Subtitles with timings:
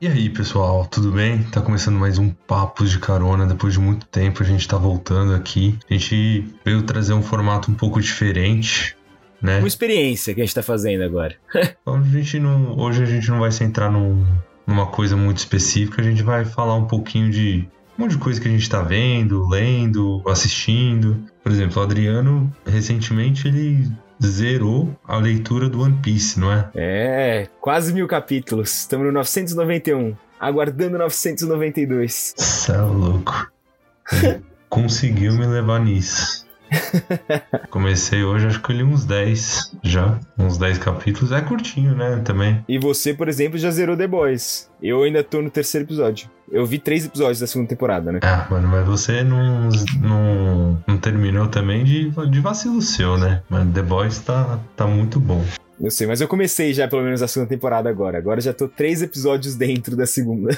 [0.00, 1.42] E aí, pessoal, tudo bem?
[1.42, 3.44] Tá começando mais um Papos de Carona.
[3.44, 5.76] Depois de muito tempo, a gente tá voltando aqui.
[5.90, 8.96] A gente veio trazer um formato um pouco diferente,
[9.42, 9.58] né?
[9.58, 11.34] Uma experiência que a gente tá fazendo agora.
[11.52, 14.24] a gente não, hoje a gente não vai se entrar num,
[14.64, 17.68] numa coisa muito específica, a gente vai falar um pouquinho de
[17.98, 21.24] um monte de coisa que a gente tá vendo, lendo, assistindo.
[21.42, 23.90] Por exemplo, o Adriano, recentemente, ele
[24.24, 26.70] zerou a leitura do One Piece, não é?
[26.74, 28.80] É, quase mil capítulos.
[28.80, 32.34] Estamos no 991, aguardando 992.
[32.36, 33.50] Cê é louco.
[34.68, 36.47] Conseguiu me levar nisso.
[37.70, 40.18] Comecei hoje, acho que eu li uns 10 já.
[40.38, 41.32] Uns 10 capítulos.
[41.32, 42.20] É curtinho, né?
[42.24, 42.64] Também.
[42.68, 44.68] E você, por exemplo, já zerou The Boys.
[44.82, 46.28] Eu ainda tô no terceiro episódio.
[46.50, 48.20] Eu vi três episódios da segunda temporada, né?
[48.22, 49.68] Ah, mano, mas você não,
[50.00, 53.42] não, não terminou também de, de vacilo seu, né?
[53.48, 55.44] Mas The Boys tá, tá muito bom.
[55.80, 58.18] Eu sei, mas eu comecei já pelo menos a segunda temporada agora.
[58.18, 60.50] Agora já tô três episódios dentro da segunda.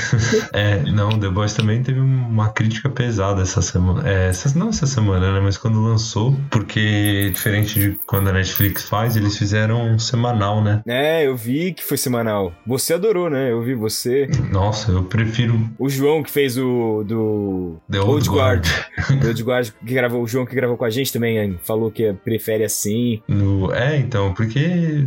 [0.52, 4.08] é, não, The Boys também teve uma crítica pesada essa semana.
[4.08, 5.40] É, essa, não essa semana, né?
[5.40, 10.82] Mas quando lançou, porque diferente de quando a Netflix faz, eles fizeram um semanal, né?
[10.86, 12.52] É, eu vi que foi semanal.
[12.66, 13.52] Você adorou, né?
[13.52, 14.28] Eu vi você.
[14.50, 15.68] Nossa, eu prefiro.
[15.78, 17.76] O João que fez o do.
[17.90, 18.66] The Old, Old Guard.
[18.66, 18.66] Guard.
[19.20, 22.12] The Old Guard que gravou, o João que gravou com a gente também falou que
[22.24, 23.20] prefere assim.
[23.28, 23.72] No...
[23.72, 24.61] É, então, porque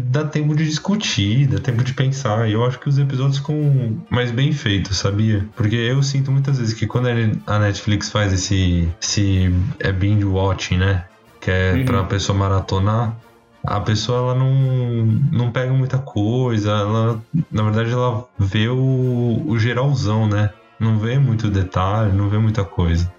[0.05, 2.49] dá tempo de discutir, dá tempo de pensar.
[2.49, 5.45] E eu acho que os episódios ficam mais bem feitos, sabia?
[5.55, 7.07] Porque eu sinto muitas vezes que quando
[7.45, 11.05] a Netflix faz esse, esse é binge watching, né?
[11.39, 11.85] Que é uhum.
[11.85, 13.15] pra pessoa maratonar,
[13.63, 19.57] a pessoa ela não, não pega muita coisa, ela, na verdade ela vê o, o
[19.57, 20.51] geralzão, né?
[20.79, 23.11] Não vê muito detalhe, não vê muita coisa.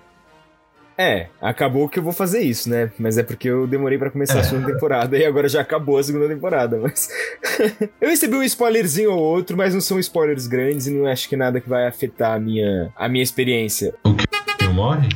[0.99, 2.91] É, acabou que eu vou fazer isso, né?
[2.99, 4.41] Mas é porque eu demorei para começar é.
[4.41, 7.11] a segunda temporada e agora já acabou a segunda temporada, mas.
[8.01, 11.37] eu recebi um spoilerzinho ou outro, mas não são spoilers grandes e não acho que
[11.37, 13.95] nada que vai afetar a minha, a minha experiência.
[14.03, 14.25] O que?
[14.65, 15.09] Eu morre?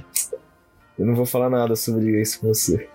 [0.99, 2.87] Eu não vou falar nada sobre isso com você.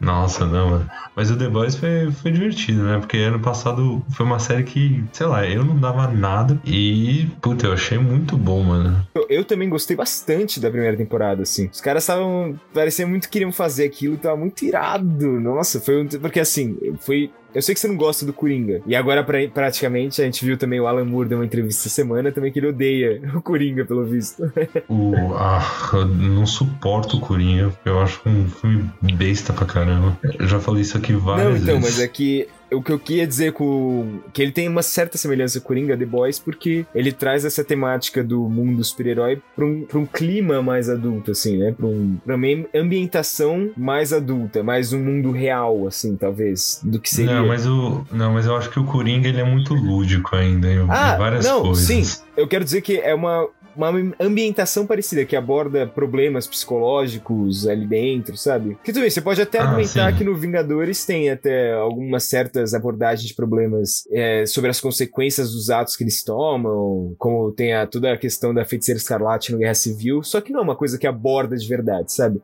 [0.00, 0.90] Nossa, não, mano.
[1.18, 2.96] Mas o The Boys foi, foi divertido, né?
[2.96, 6.56] Porque ano passado foi uma série que, sei lá, eu não dava nada.
[6.64, 9.04] E, puta, eu achei muito bom, mano.
[9.12, 11.68] Eu, eu também gostei bastante da primeira temporada, assim.
[11.72, 12.56] Os caras estavam.
[12.72, 15.40] Parecia muito que queriam fazer aquilo, tava muito irado.
[15.40, 16.06] Nossa, foi.
[16.06, 18.80] Porque assim, foi eu sei que você não gosta do Coringa.
[18.86, 21.94] E agora, pra, praticamente, a gente viu também o Alan Moore dar uma entrevista essa
[21.94, 24.52] semana também que ele odeia o Coringa, pelo visto.
[24.88, 30.18] o, ah, eu não suporto o Coringa, eu acho um filme besta pra caramba.
[30.38, 31.66] Eu já falei isso aqui várias não, então, vezes.
[31.66, 34.82] Não, então, mas é que o que eu queria dizer com que ele tem uma
[34.82, 39.64] certa semelhança com Coringa The Boys porque ele traz essa temática do mundo super-herói para
[39.64, 41.72] um, pra um clima mais adulto assim, né?
[41.72, 47.08] Para um, pra uma ambientação mais adulta, mais um mundo real assim, talvez, do que
[47.08, 47.34] seria.
[47.34, 50.70] Não, mas o não, mas eu acho que o Coringa ele é muito lúdico ainda
[50.70, 51.84] em, ah, várias não, coisas.
[51.84, 53.46] Sim, eu quero dizer que é uma
[53.78, 58.76] uma ambientação parecida, que aborda problemas psicológicos ali dentro, sabe?
[58.82, 60.18] Que vê, você pode até ah, argumentar sim.
[60.18, 65.70] que no Vingadores tem até algumas certas abordagens de problemas é, sobre as consequências dos
[65.70, 69.74] atos que eles tomam, como tem a, toda a questão da feiticeira escarlate no Guerra
[69.74, 72.40] Civil, só que não é uma coisa que aborda de verdade, sabe?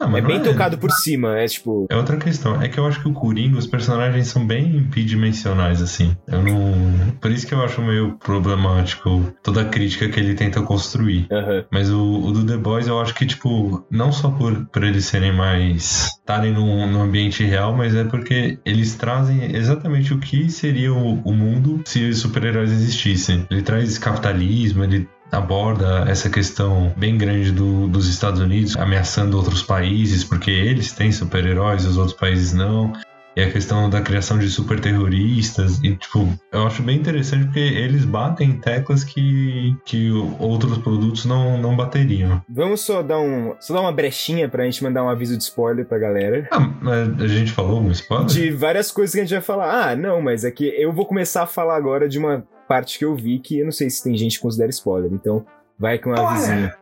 [0.00, 0.40] Não, é bem é...
[0.40, 1.86] tocado por cima, é tipo.
[1.90, 2.60] É outra questão.
[2.60, 6.16] É que eu acho que o Coringa, os personagens são bem bidimensionais, assim.
[6.26, 7.12] Eu não.
[7.20, 11.26] Por isso que eu acho meio problemático toda a crítica que ele tenta construir.
[11.30, 11.64] Uhum.
[11.70, 15.04] Mas o, o, do The Boys, eu acho que, tipo, não só por, por eles
[15.04, 16.06] serem mais.
[16.18, 21.20] estarem no, no ambiente real, mas é porque eles trazem exatamente o que seria o,
[21.22, 23.46] o mundo se super-heróis existissem.
[23.50, 29.62] Ele traz capitalismo, ele aborda essa questão bem grande do, dos Estados Unidos ameaçando outros
[29.62, 32.92] países porque eles têm super-heróis e os outros países não.
[33.36, 35.78] E a questão da criação de super terroristas.
[35.84, 40.10] E, tipo, eu acho bem interessante porque eles batem teclas que, que
[40.40, 42.42] outros produtos não, não bateriam.
[42.48, 45.86] Vamos só dar, um, só dar uma brechinha pra gente mandar um aviso de spoiler
[45.86, 46.48] pra galera.
[46.50, 48.26] Ah, mas a gente falou um spoiler?
[48.26, 49.90] De várias coisas que a gente vai falar.
[49.90, 53.04] Ah, não, mas é que eu vou começar a falar agora de uma parte que
[53.04, 55.44] eu vi que eu não sei se tem gente que considera spoiler, então
[55.78, 56.76] vai com uma vizinha.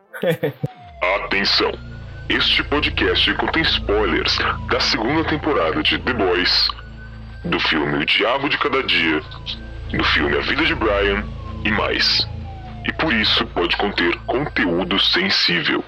[1.25, 1.71] Atenção!
[2.27, 4.37] Este podcast contém spoilers
[4.69, 6.67] da segunda temporada de The Boys,
[7.45, 9.21] do filme O Diabo de Cada Dia,
[9.89, 11.23] do filme A Vida de Brian
[11.63, 12.27] e mais.
[12.85, 15.81] E por isso pode conter conteúdo sensível.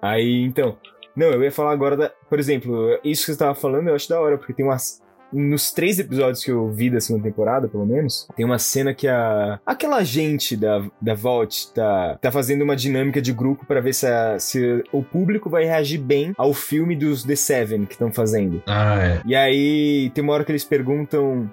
[0.00, 0.78] Aí, então.
[1.14, 2.08] Não, eu ia falar agora da.
[2.08, 5.72] Por exemplo, isso que você estava falando eu acho da hora, porque tem umas nos
[5.72, 9.60] três episódios que eu vi da segunda temporada, pelo menos, tem uma cena que a
[9.64, 14.06] aquela agente da, da Vault tá, tá fazendo uma dinâmica de grupo para ver se,
[14.06, 18.62] a, se o público vai reagir bem ao filme dos The Seven que estão fazendo.
[18.66, 19.20] Ah, é.
[19.24, 21.50] E aí tem uma hora que eles perguntam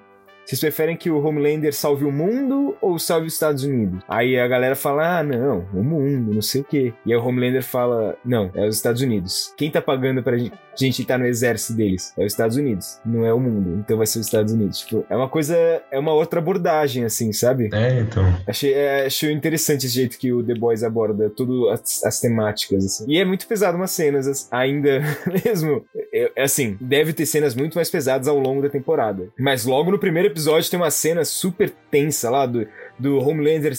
[0.48, 4.00] vocês preferem que o Homelander salve o mundo ou salve os Estados Unidos?
[4.08, 6.94] Aí a galera fala, ah, não, o mundo, não sei o quê.
[7.06, 9.54] E aí o Homelander fala, não, é os Estados Unidos.
[9.58, 12.14] Quem tá pagando pra gente gente tá no exército deles?
[12.18, 13.80] É os Estados Unidos, não é o mundo.
[13.80, 14.80] Então vai ser os Estados Unidos.
[14.80, 15.56] Tipo, é uma coisa,
[15.92, 17.70] é uma outra abordagem, assim, sabe?
[17.74, 18.24] É, então.
[18.46, 22.86] Achei, é, achei interessante esse jeito que o The Boys aborda todas as, as, temáticas,
[22.86, 23.06] assim.
[23.08, 25.02] E é muito pesado umas cenas, ainda
[25.46, 25.86] mesmo.
[26.14, 29.30] É, assim, deve ter cenas muito mais pesadas ao longo da temporada.
[29.38, 33.74] Mas logo no primeiro episódio episódio tem uma cena super tensa lá do, do Homelander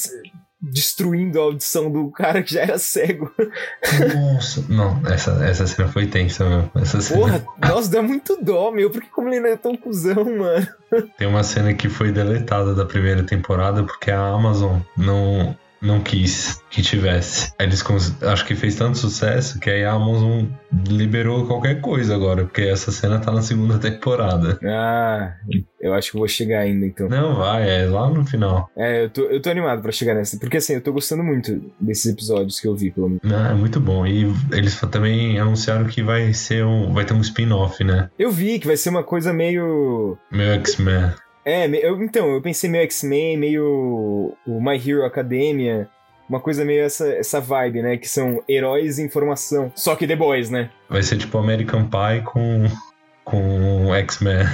[0.60, 3.32] destruindo a audição do cara que já era cego.
[4.14, 6.70] Nossa, não, essa, essa cena foi tensa, meu.
[6.74, 7.20] Essa cena...
[7.20, 8.90] Porra, nossa, dá muito dó, meu.
[8.90, 10.66] Por que como ele é tão cuzão, mano?
[11.16, 16.62] Tem uma cena que foi deletada da primeira temporada porque a Amazon não não quis
[16.70, 17.52] que tivesse.
[17.58, 17.84] Eles
[18.22, 20.46] acho que fez tanto sucesso que aí a Amazon
[20.88, 24.58] liberou qualquer coisa agora, porque essa cena tá na segunda temporada.
[24.64, 25.34] Ah,
[25.80, 27.08] eu acho que vou chegar ainda então.
[27.08, 28.70] Não, vai, é lá no final.
[28.76, 31.60] É, eu tô, eu tô animado para chegar nessa, porque assim, eu tô gostando muito
[31.80, 33.22] desses episódios que eu vi, pelo menos.
[33.32, 34.06] Ah, é muito bom.
[34.06, 38.10] E eles também anunciaram que vai ser um, vai ter um spin-off, né?
[38.18, 41.12] Eu vi que vai ser uma coisa meio meio X-Men.
[41.48, 45.88] É, eu, então, eu pensei meio X-Men, meio o My Hero Academia,
[46.28, 47.96] uma coisa meio essa, essa vibe, né?
[47.96, 49.72] Que são heróis em formação.
[49.74, 50.70] Só que The Boys, né?
[50.90, 52.66] Vai ser tipo American Pie com,
[53.24, 54.44] com X-Men.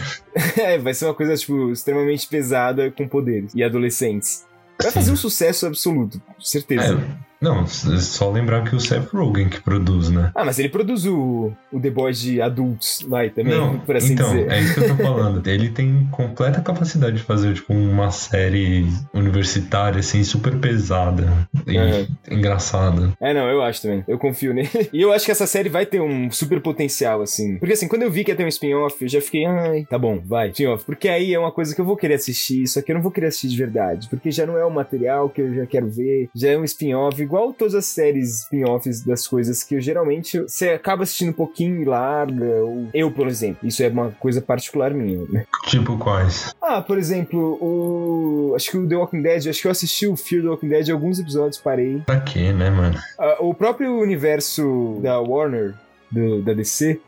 [0.56, 4.46] é, vai ser uma coisa, tipo, extremamente pesada com poderes e adolescentes.
[4.80, 4.94] Vai Sim.
[4.94, 6.94] fazer um sucesso absoluto, certeza.
[6.94, 7.33] É.
[7.44, 10.32] Não, é só lembrar que o Seth Rogen que produz, né?
[10.34, 14.14] Ah, mas ele produz o, o The Boys de adultos, vai, também, Não, por assim
[14.14, 14.50] então, dizer.
[14.50, 15.46] é isso que eu tô falando.
[15.46, 22.06] ele tem completa capacidade de fazer, tipo, uma série universitária, assim, super pesada e uhum.
[22.30, 23.12] engraçada.
[23.20, 24.02] É, não, eu acho também.
[24.08, 24.70] Eu confio nele.
[24.94, 27.58] E eu acho que essa série vai ter um super potencial, assim.
[27.58, 29.98] Porque, assim, quando eu vi que ia ter um spin-off, eu já fiquei, ai, tá
[29.98, 30.84] bom, vai, spin-off.
[30.84, 33.10] Porque aí é uma coisa que eu vou querer assistir, só que eu não vou
[33.10, 34.08] querer assistir de verdade.
[34.08, 37.24] Porque já não é o material que eu já quero ver, já é um spin-off,
[37.34, 41.82] igual todas as séries spin-offs das coisas que eu geralmente você acaba assistindo um pouquinho
[41.82, 42.64] e larga.
[42.64, 42.88] Ou...
[42.94, 45.44] Eu, por exemplo, isso é uma coisa particular minha, né?
[45.66, 46.54] Tipo quais?
[46.62, 48.54] Ah, por exemplo, o.
[48.54, 50.90] Acho que o The Walking Dead, acho que eu assisti o Fear the Walking Dead
[50.90, 52.00] alguns episódios, parei.
[52.06, 52.96] Pra quê, né, mano?
[53.18, 55.74] Ah, o próprio universo da Warner,
[56.10, 57.00] do, da DC,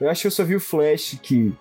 [0.00, 1.54] eu acho que eu só vi o Flash que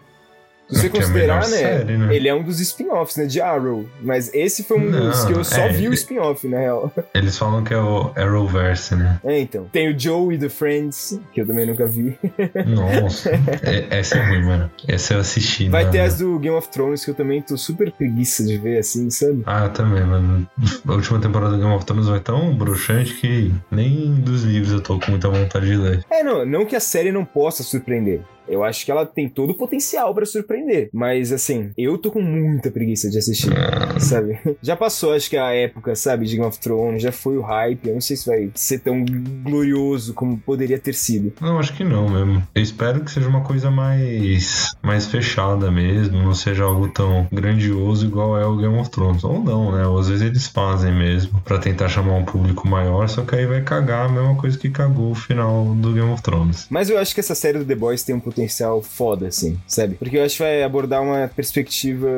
[0.69, 3.25] se você considerar, é né, série, né, Ele é um dos spin-offs, né?
[3.25, 3.85] De Arrow.
[4.01, 6.91] Mas esse foi um Não, dos que eu só é, vi o spin-off, na real.
[7.13, 9.19] Eles falam que é o Arrowverse, né?
[9.23, 9.65] É, então.
[9.71, 12.17] Tem o Joey do Friends, que eu também nunca vi.
[12.65, 13.31] Nossa.
[13.63, 14.71] é, essa é ruim, mano.
[14.87, 15.69] Essa eu assisti.
[15.69, 18.79] Vai ter as do Game of Thrones, que eu também tô super preguiça de ver,
[18.79, 19.43] assim, sabe?
[19.45, 20.47] Ah, também, mano.
[20.87, 24.81] A última temporada do Game of Thrones vai tão bruxante que nem dos livros eu
[24.81, 26.03] tô com muita vontade de ler.
[26.09, 28.21] É, não, não que a série não possa surpreender.
[28.47, 30.89] Eu acho que ela tem todo o potencial para surpreender.
[30.93, 33.51] Mas, assim, eu tô com muita preguiça de assistir,
[33.99, 34.39] sabe?
[34.61, 37.87] Já passou, acho que a época, sabe, de Game of Thrones, já foi o hype.
[37.87, 39.03] Eu não sei se vai ser tão
[39.43, 41.33] glorioso como poderia ter sido.
[41.41, 42.43] Não, acho que não mesmo.
[42.53, 48.05] Eu espero que seja uma coisa mais, mais fechada mesmo, não seja algo tão grandioso
[48.05, 49.23] igual é o Game of Thrones.
[49.23, 49.85] Ou não, né?
[49.85, 53.45] Ou às vezes eles fazem mesmo para tentar chamar um público maior, só que aí
[53.45, 56.67] vai cagar a mesma coisa que cagou o final do Game of Thrones.
[56.69, 59.95] Mas eu acho que essa série do The Boys tem um potencial foda, assim, sabe?
[59.95, 62.09] Porque eu acho que vai abordar uma perspectiva.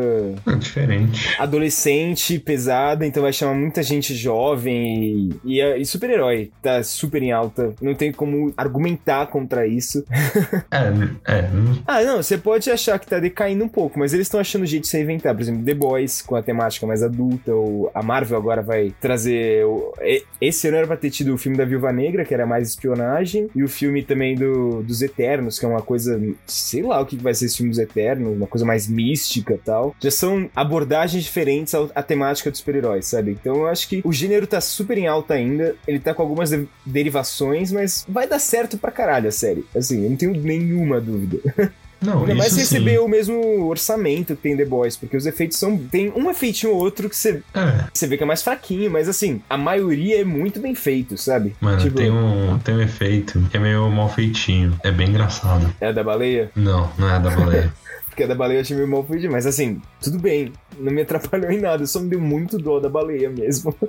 [0.48, 1.36] É diferente.
[1.40, 6.52] Adolescente, pesada, então vai chamar muita gente jovem e, e, e super-herói.
[6.62, 7.74] Tá super em alta.
[7.80, 10.04] Não tem como argumentar contra isso.
[10.72, 11.50] é, é.
[11.86, 14.84] Ah, não, você pode achar que tá decaindo um pouco, mas eles estão achando jeito
[14.84, 15.36] de se reinventar.
[15.36, 19.66] Por exemplo, The Boys, com a temática mais adulta, ou a Marvel agora vai trazer.
[19.66, 19.94] O...
[20.42, 23.50] Esse ano era pra ter tido o filme da Viúva Negra, que era mais espionagem,
[23.56, 27.06] e o filme também do, dos Eternos, que é uma coisa coisa, sei lá o
[27.06, 29.96] que vai ser esse filmes eternos, uma coisa mais mística tal.
[30.00, 33.32] Já são abordagens diferentes à, temática dos super-heróis, sabe?
[33.32, 36.50] Então eu acho que o gênero tá super em alta ainda, ele tá com algumas
[36.50, 39.66] de derivações, mas vai dar certo pra caralho a série.
[39.76, 41.40] Assim, eu não tenho nenhuma dúvida.
[42.01, 45.77] Não, Ainda mais receber o mesmo orçamento que tem The Boys, porque os efeitos são.
[45.77, 47.42] Tem um efeitinho ou outro que você.
[47.54, 47.86] É.
[47.94, 51.56] Você vê que é mais fraquinho, mas assim, a maioria é muito bem feito, sabe?
[51.60, 51.98] Mano, tipo...
[51.98, 54.77] tem, um, tem um efeito que é meio mal feitinho.
[54.84, 55.74] É bem engraçado.
[55.82, 56.51] É a da baleia?
[56.56, 57.74] Não, não é a da baleia.
[58.18, 60.51] porque a da baleia eu achei meio mal feito, mas assim, tudo bem.
[60.80, 63.75] Não me atrapalhou em nada, só me deu muito dó da baleia mesmo.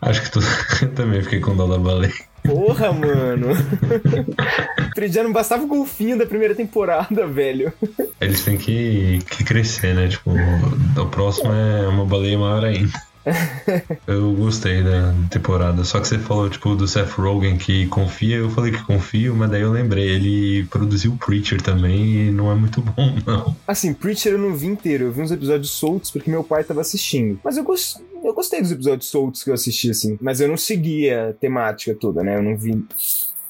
[0.00, 0.40] Acho que tu...
[0.82, 2.14] eu também fiquei com dó da baleia.
[2.44, 3.48] Porra, mano.
[5.10, 7.72] já não bastava o golfinho da primeira temporada, velho.
[8.20, 10.08] Eles têm que, que crescer, né?
[10.08, 12.92] Tipo, o próximo é uma baleia maior ainda.
[14.06, 15.84] eu gostei da temporada.
[15.84, 18.36] Só que você falou, tipo, do Seth Rogen que confia.
[18.36, 20.08] Eu falei que confio, mas daí eu lembrei.
[20.08, 23.56] Ele produziu Preacher também e não é muito bom, não.
[23.66, 25.04] Assim, Preacher eu não vi inteiro.
[25.04, 27.38] Eu vi uns episódios soltos porque meu pai tava assistindo.
[27.42, 27.98] Mas eu, gost...
[28.24, 30.18] eu gostei dos episódios soltos que eu assisti, assim.
[30.20, 32.36] Mas eu não seguia a temática toda, né?
[32.36, 32.84] Eu não vi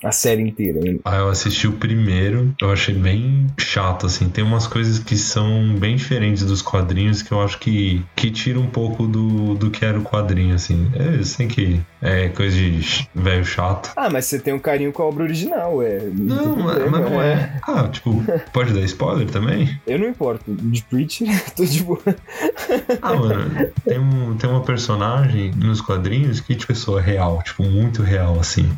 [0.04, 0.80] a série inteira.
[1.04, 4.28] Ah, eu assisti o primeiro, eu achei bem chato, assim.
[4.28, 8.60] Tem umas coisas que são bem diferentes dos quadrinhos que eu acho que, que tira
[8.60, 10.90] um pouco do, do que era o quadrinho, assim.
[10.94, 13.92] É, sem que é coisa de velho chato.
[13.96, 16.00] Ah, mas você tem um carinho com a obra original, é.
[16.00, 17.32] Não, não mas não é.
[17.32, 17.60] é.
[17.62, 19.80] Ah, tipo, pode dar spoiler também?
[19.86, 20.44] Eu não importo.
[20.54, 22.00] De Preacher, tô de boa.
[23.00, 28.02] ah, mano, tem, um, tem uma personagem nos quadrinhos que, tipo, pessoa real, tipo, muito
[28.02, 28.68] real, assim.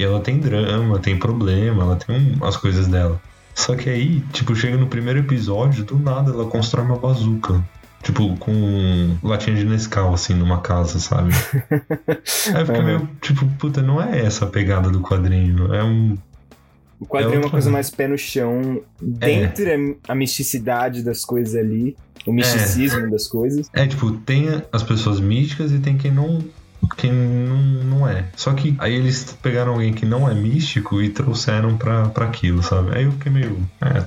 [0.00, 3.20] E ela tem drama, tem problema, ela tem as coisas dela.
[3.54, 7.62] Só que aí, tipo, chega no primeiro episódio, do nada ela constrói uma bazuca.
[8.02, 11.34] Tipo, com latinha de Nescau, assim, numa casa, sabe?
[12.08, 15.74] aí fica meio, tipo, puta, não é essa a pegada do quadrinho.
[15.74, 16.16] É um.
[16.98, 19.96] O quadrinho é, é uma coisa mais pé no chão, dentro é.
[20.08, 23.10] a misticidade das coisas ali, o misticismo é.
[23.10, 23.68] das coisas.
[23.74, 26.42] É, tipo, tem as pessoas místicas e tem quem não
[26.96, 28.26] quem não, não é.
[28.36, 32.62] Só que aí eles pegaram alguém que não é místico e trouxeram pra, pra aquilo,
[32.62, 32.96] sabe?
[32.96, 33.58] Aí eu fiquei meio.
[33.80, 34.04] É,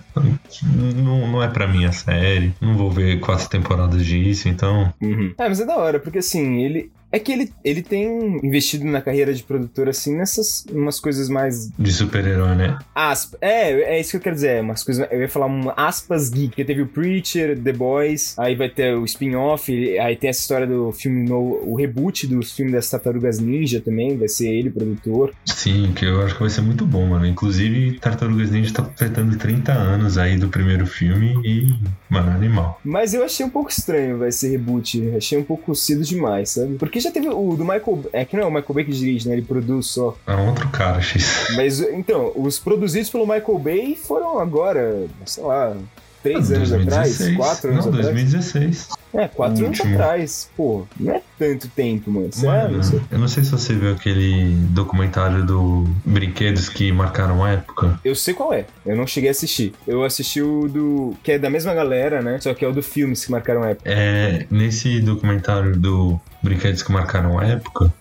[0.63, 2.53] não, não é pra mim a série.
[2.61, 4.93] Não vou ver quatro temporadas disso, então.
[5.01, 5.33] Uhum.
[5.37, 8.99] É, mas é da hora, porque assim, ele, é que ele, ele tem investido na
[8.99, 11.69] carreira de produtor, assim, nessas umas coisas mais.
[11.77, 12.79] De super-herói, né?
[12.95, 13.37] Aspa.
[13.39, 14.61] É, é isso que eu quero dizer.
[14.61, 15.07] Umas coisas.
[15.11, 18.95] Eu ia falar um aspas geek, porque teve o Preacher, The Boys, aí vai ter
[18.95, 23.37] o spin-off, aí tem essa história do filme no, o reboot do filme das Tartarugas
[23.37, 25.35] Ninja também, vai ser ele, produtor.
[25.45, 27.27] Sim, que eu acho que vai ser muito bom, mano.
[27.27, 31.71] Inclusive, Tartarugas Ninja tá completando 30 anos aí do primeiro filme e,
[32.09, 32.81] mano, animal.
[32.83, 35.15] Mas eu achei um pouco estranho, vai ser reboot.
[35.15, 36.73] Achei um pouco cedo demais, sabe?
[36.75, 38.05] Porque já teve o do Michael.
[38.11, 39.35] É que não é o Michael Bay que dirige, né?
[39.35, 40.15] Ele produz só.
[40.27, 41.47] É outro cara, X.
[41.55, 45.75] Mas então, os produzidos pelo Michael Bay foram agora, sei lá,
[46.23, 47.21] três anos 2016.
[47.21, 47.37] atrás?
[47.37, 48.07] Quatro anos não, atrás?
[48.07, 48.89] 2016.
[49.13, 50.49] É, quatro anos atrás.
[50.57, 52.29] Pô, não é tanto tempo, mano.
[52.41, 57.99] mano eu não sei se você viu aquele documentário do Brinquedos que marcaram época.
[58.03, 58.65] Eu sei qual é.
[58.85, 59.73] Eu não cheguei a assistir.
[59.85, 61.15] Eu assisti o do.
[61.21, 62.39] que é da mesma galera, né?
[62.39, 63.89] Só que é o do filmes que marcaram época.
[63.89, 64.47] É.
[64.49, 67.93] Nesse documentário do Brinquedos que marcaram época.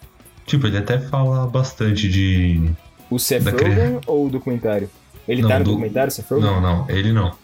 [0.46, 2.70] Tipo, ele até fala bastante de.
[3.10, 4.88] O Seth Rogen ou o documentário?
[5.28, 5.70] Ele não, tá no do...
[5.72, 6.50] documentário, Seth Rogen?
[6.50, 7.41] Não, não, ele não.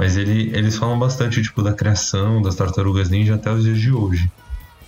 [0.00, 3.92] Mas ele, eles falam bastante, tipo, da criação das tartarugas ninja até os dias de
[3.92, 4.32] hoje.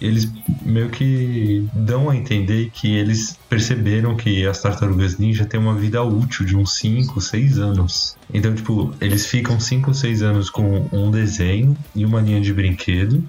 [0.01, 0.27] Eles
[0.63, 6.03] meio que dão a entender que eles perceberam que as tartarugas ninja têm uma vida
[6.03, 8.17] útil de uns 5, 6 anos.
[8.33, 13.23] Então, tipo, eles ficam 5 6 anos com um desenho e uma linha de brinquedo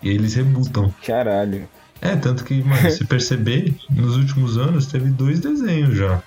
[0.00, 0.94] e eles rebutam.
[1.04, 1.68] Caralho.
[2.00, 6.22] É, tanto que, mano, se perceber, nos últimos anos teve dois desenhos já.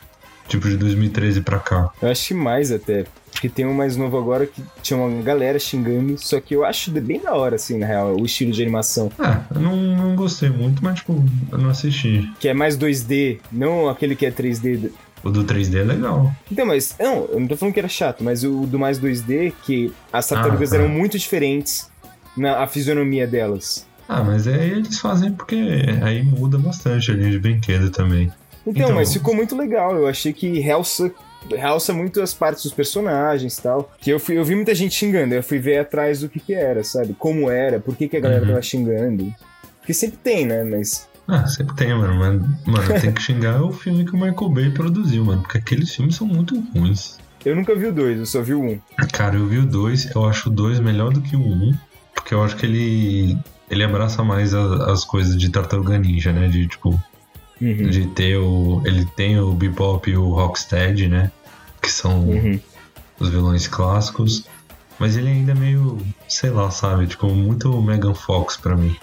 [0.49, 1.91] Tipo, de 2013 pra cá.
[2.01, 3.05] Eu acho que mais até.
[3.37, 6.89] Porque tem um mais novo agora que tinha uma galera xingando, só que eu acho
[6.89, 9.11] bem da hora, assim, na real, o estilo de animação.
[9.19, 12.27] Ah, eu não, não gostei muito, mas, tipo, eu não assisti.
[12.39, 14.91] Que é mais 2D, não aquele que é 3D.
[15.23, 16.33] O do 3D é legal.
[16.51, 16.95] Então, mas.
[16.99, 20.27] Não, eu não tô falando que era chato, mas o do mais 2D, que as
[20.27, 20.81] tartarugas ah, tá.
[20.81, 21.91] eram muito diferentes
[22.35, 23.85] na a fisionomia delas.
[24.09, 28.31] Ah, mas aí eles fazem porque aí muda bastante a linha de brinquedo também.
[28.65, 29.95] Então, então, mas ficou muito legal.
[29.95, 31.11] Eu achei que realça
[31.49, 33.91] realça muito as partes dos personagens e tal.
[33.99, 36.53] Que eu, fui, eu vi muita gente xingando, eu fui ver atrás do que que
[36.53, 37.15] era, sabe?
[37.17, 38.49] Como era, por que, que a galera uhum.
[38.49, 39.33] tava xingando.
[39.79, 40.63] Porque sempre tem, né?
[40.63, 41.07] Mas.
[41.27, 42.15] Ah, sempre tem, mano.
[42.15, 45.41] Mas, mano, tem que xingar o filme que o Michael Bay produziu, mano.
[45.41, 47.17] Porque aqueles filmes são muito ruins.
[47.45, 48.79] Eu nunca vi o dois, eu só vi o um.
[49.13, 51.73] Cara, eu vi o dois, eu acho o dois melhor do que o um.
[52.13, 53.37] Porque eu acho que ele.
[53.69, 56.47] Ele abraça mais a, as coisas de Tartaruga Ninja, né?
[56.47, 57.01] De tipo,
[57.61, 57.89] Uhum.
[57.89, 58.81] De ter o.
[58.85, 61.31] Ele tem o Bebop e o Rocksteady, né?
[61.81, 62.59] Que são uhum.
[63.19, 64.45] os vilões clássicos.
[64.99, 67.05] Mas ele ainda é meio, sei lá, sabe?
[67.07, 68.95] Tipo, muito Megan Fox pra mim.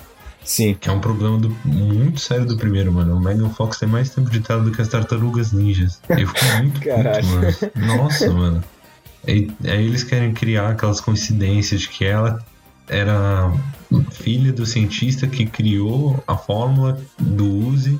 [0.44, 0.75] Sim.
[0.78, 3.16] Que é um problema do, muito sério do primeiro, mano.
[3.16, 6.00] O Megan Fox tem mais tempo de tela do que as tartarugas ninjas.
[6.08, 7.96] Eu fico muito puto, mano.
[7.96, 8.64] Nossa, mano.
[9.26, 12.44] Aí, aí eles querem criar aquelas coincidências de que ela
[12.87, 13.50] era
[14.12, 17.99] filha do cientista que criou a fórmula do Uzi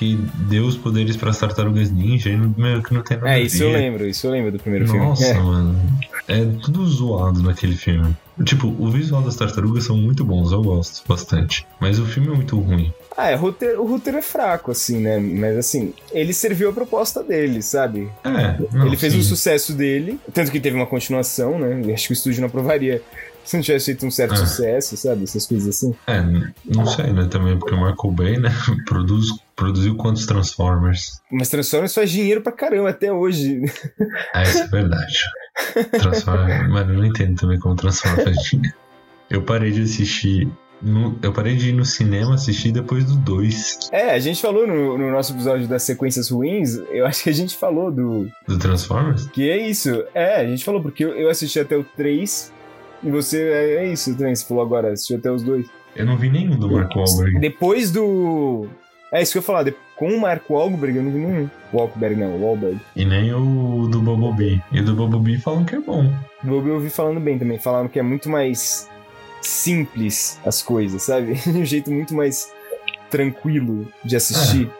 [0.00, 0.16] que
[0.48, 3.62] deu os poderes para as tartarugas ninja e meio que não tem nada É, isso
[3.62, 5.40] eu lembro, isso eu lembro do primeiro Nossa, filme.
[5.40, 5.78] Nossa, mano.
[6.26, 8.16] É tudo zoado naquele filme.
[8.42, 11.66] Tipo, o visual das tartarugas são muito bons, eu gosto bastante.
[11.78, 12.90] Mas o filme é muito ruim.
[13.14, 15.18] Ah, é, o roteiro, o roteiro é fraco, assim, né?
[15.18, 18.08] Mas assim, ele serviu a proposta dele, sabe?
[18.24, 19.18] É, não, ele fez sim.
[19.18, 21.82] o sucesso dele, tanto que teve uma continuação, né?
[21.84, 23.02] Eu acho que o estúdio não aprovaria
[23.56, 24.36] não tivesse feito um certo Ah.
[24.36, 25.24] sucesso, sabe?
[25.24, 25.94] Essas coisas assim.
[26.06, 26.20] É,
[26.64, 27.26] não sei, né?
[27.30, 28.50] Também porque o Michael Bay, né?
[28.86, 29.26] Produz,
[29.56, 31.20] produziu quantos Transformers?
[31.30, 33.62] Mas Transformers faz dinheiro pra caramba até hoje.
[34.34, 35.18] É, isso é verdade.
[35.92, 36.68] Transformers.
[36.70, 38.74] Mano, eu não entendo também como Transformers faz dinheiro.
[39.28, 40.48] Eu parei de assistir.
[40.82, 44.66] no- eu parei de ir no cinema assistir depois do 2 É, a gente falou
[44.66, 48.26] no, no nosso episódio das sequências ruins, eu acho que a gente falou do.
[48.48, 49.26] do Transformers.
[49.28, 50.04] Que é isso.
[50.14, 52.50] É, a gente falou, porque eu, eu assisti até o 3
[53.02, 53.42] e você.
[53.42, 55.66] É, é isso também, você falou agora, assistiu até os dois.
[55.96, 57.38] Eu não vi nenhum do Mark Wahlberg.
[57.40, 58.66] Depois do.
[59.12, 61.50] É isso que eu ia falar, de- com o Mark Wahlberg eu não vi nenhum.
[61.72, 62.78] Wahlberg não, Wahlberg.
[62.94, 64.62] E nem o do Bumblebee.
[64.72, 66.12] E do Bumblebee falam que é bom.
[66.44, 67.58] Vou eu ouvi falando bem também.
[67.58, 68.88] Falaram que é muito mais
[69.42, 71.34] simples as coisas, sabe?
[71.34, 72.52] De um jeito muito mais
[73.10, 74.70] tranquilo de assistir.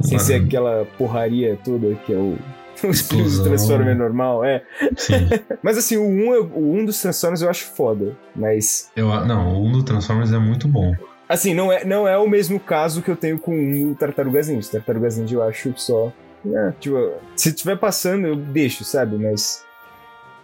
[0.00, 2.36] Sem ser aquela porraria toda que é o.
[2.86, 3.44] Os filmes do Explosão.
[3.44, 4.62] Transformers normal, é.
[4.96, 5.28] Sim.
[5.62, 8.16] Mas assim, o 1, eu- o 1 dos Transformers eu acho foda.
[8.34, 8.90] Mas.
[8.96, 10.94] Eu, não, o 1 do Transformers é muito bom.
[11.28, 13.94] Assim, não é, não é o mesmo caso que eu tenho com o 1 do
[13.94, 14.70] Tartarugas Ninja.
[14.72, 16.12] Tartarugas Ninja eu acho só.
[16.46, 19.16] É, tipo, se tiver passando, eu deixo, sabe?
[19.16, 19.64] Mas.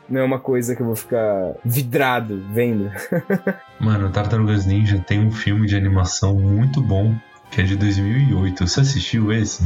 [0.09, 2.91] Não é uma coisa que eu vou ficar vidrado vendo.
[3.79, 7.15] Mano, Tartarugas Ninja tem um filme de animação muito bom,
[7.51, 8.67] que é de 2008.
[8.67, 9.63] Você assistiu esse?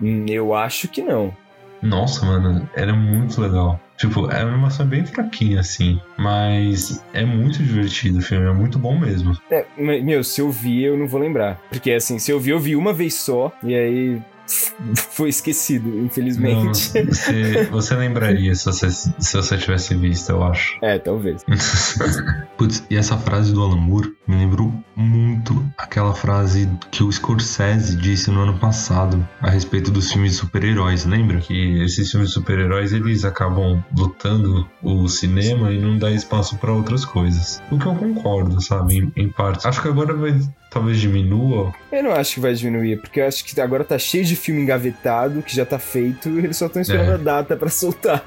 [0.00, 1.36] Hum, Eu acho que não.
[1.84, 3.78] Nossa, mano, era muito legal.
[3.96, 6.00] Tipo, é uma animação bem fraquinha, assim.
[6.16, 9.36] Mas é muito divertido o filme, é muito bom mesmo.
[9.50, 11.60] É, meu, se eu vi, eu não vou lembrar.
[11.70, 13.52] Porque assim, se eu vi, eu vi uma vez só.
[13.62, 14.22] E aí.
[15.10, 16.92] Foi esquecido, Não, infelizmente.
[17.06, 20.78] você, você lembraria se você, se você tivesse visto, eu acho.
[20.82, 21.44] É, talvez.
[22.56, 27.96] Putz, e essa frase do Alan Moore me lembrou muito aquela frase que o Scorsese
[27.96, 31.38] disse no ano passado a respeito dos filmes de super-heróis, lembra?
[31.40, 36.72] Que esses filmes de super-heróis eles acabam lutando o cinema e não dá espaço pra
[36.72, 37.62] outras coisas.
[37.70, 38.98] O que eu concordo, sabe?
[38.98, 39.66] Em, em parte.
[39.66, 40.38] Acho que agora vai
[40.74, 41.72] talvez diminua.
[41.90, 44.60] Eu não acho que vai diminuir, porque eu acho que agora tá cheio de filme
[44.60, 47.14] engavetado, que já tá feito, e eles só estão esperando É.
[47.14, 48.22] a data pra soltar.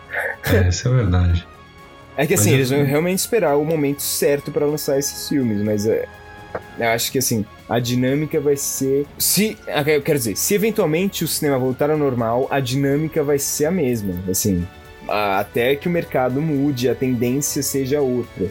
[0.46, 1.46] É, isso é verdade.
[2.16, 5.30] É que assim, Mas eu- eles vão realmente esperar o momento certo pra lançar esses
[5.30, 6.06] filmes, mas é.
[6.80, 9.06] Eu acho que assim, a dinâmica vai ser.
[9.20, 9.56] Se.
[9.68, 13.66] ah, Eu quero dizer, se eventualmente o cinema voltar ao normal, a dinâmica vai ser
[13.66, 14.16] a mesma.
[14.32, 14.66] Assim.
[15.08, 18.48] Até que o mercado mude, a tendência seja outra.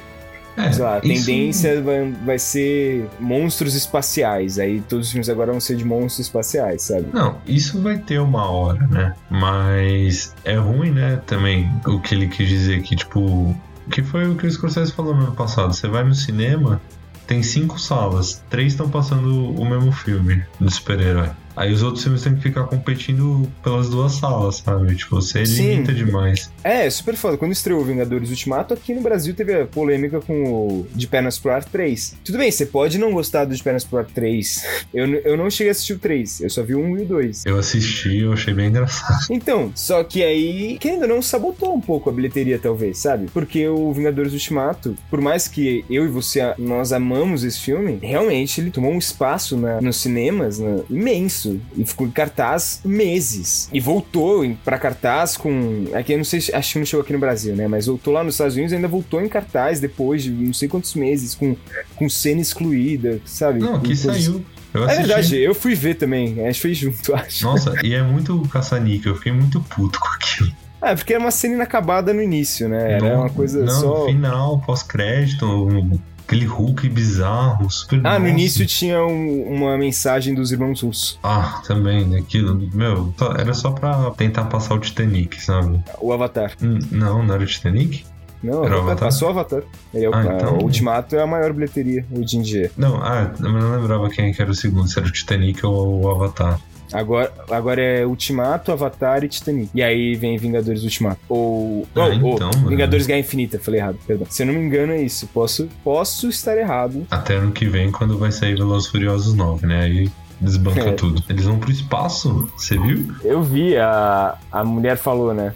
[0.56, 4.58] É, Sei lá, a isso- tendência vai, vai ser monstros espaciais.
[4.58, 7.06] Aí todos os filmes agora vão ser de monstros espaciais, sabe?
[7.12, 9.14] Não, isso vai ter uma hora, né?
[9.30, 11.20] Mas é ruim, né?
[11.26, 13.54] Também o que ele quis dizer que, tipo,
[13.90, 15.72] que foi o que o Scorsese falou no ano passado.
[15.74, 16.80] Você vai no cinema,
[17.26, 21.30] tem cinco salas, três estão passando o mesmo filme de super-herói.
[21.56, 24.94] Aí os outros filmes têm que ficar competindo pelas duas salas, sabe?
[24.94, 25.70] Tipo, você Sim.
[25.70, 26.50] limita demais.
[26.62, 27.36] É, super foda.
[27.36, 31.50] Quando estreou Vingadores Ultimato, aqui no Brasil teve a polêmica com o De Pernas pro
[31.52, 32.16] Ar 3.
[32.24, 34.64] Tudo bem, você pode não gostar do De Pernas pro Ar 3.
[34.94, 37.06] Eu, eu não cheguei a assistir o 3, eu só vi o 1 e o
[37.06, 37.46] 2.
[37.46, 39.16] Eu assisti, eu achei bem engraçado.
[39.30, 43.26] Então, só que aí, querendo ou não, sabotou um pouco a bilheteria, talvez, sabe?
[43.32, 48.60] Porque o Vingadores Ultimato, por mais que eu e você, nós amamos esse filme, realmente
[48.60, 51.45] ele tomou um espaço na- nos cinemas né, imenso.
[51.76, 53.68] E ficou em cartaz meses.
[53.72, 55.84] E voltou pra cartaz com.
[55.94, 57.66] Aqui eu não sei, se- acho que não chegou aqui no Brasil, né?
[57.68, 60.68] Mas voltou lá nos Estados Unidos e ainda voltou em cartaz depois de não sei
[60.68, 61.56] quantos meses, com,
[61.96, 63.60] com cena excluída, sabe?
[63.60, 64.44] Não, aqui coisas- saiu.
[64.74, 66.40] Eu É verdade, eu fui ver também.
[66.42, 67.44] A gente fez junto, acho.
[67.44, 69.12] Nossa, e é muito caça-níquel.
[69.12, 70.52] Eu fiquei muito puto com aquilo.
[70.82, 72.92] Ah, porque era uma cena inacabada no início, né?
[72.92, 74.04] Era Não, uma coisa não, só.
[74.06, 80.50] final, pós-crédito, um- aquele Hulk bizarro, super Ah, no início tinha um- uma mensagem dos
[80.52, 81.18] irmãos russos.
[81.22, 85.80] Ah, também, aquilo, meu, só- era só pra tentar passar o Titanic, sabe?
[86.00, 86.52] O Avatar.
[86.62, 88.04] Hum, Não, não era o Titanic?
[88.42, 89.62] Não, Era o Avatar, passou o Avatar.
[89.94, 92.70] Ele é o, Ah, então- o Ultimato é a maior bilheteria em dia.
[92.76, 96.02] Não, ah, eu não lembrava quem que era o segundo, se era o Titanic ou
[96.04, 96.60] o Avatar.
[96.92, 99.70] Agora, agora é Ultimato, Avatar e Titanic.
[99.74, 101.20] E aí vem Vingadores Ultimato.
[101.28, 101.86] Ou.
[101.94, 102.68] Ah, ou- ou então, mano.
[102.68, 104.26] Vingadores Guerra Infinita, falei errado, perdão.
[104.30, 105.26] Se eu não me engano, é isso.
[105.28, 107.06] Posso, posso estar errado.
[107.10, 109.82] Até ano que vem, quando vai sair Velozes Furiosos 9, né?
[109.84, 110.92] Aí desbanca É.
[110.92, 111.22] tudo.
[111.28, 113.14] Eles vão pro espaço, você viu?
[113.24, 115.54] Eu vi, a, a mulher falou, né?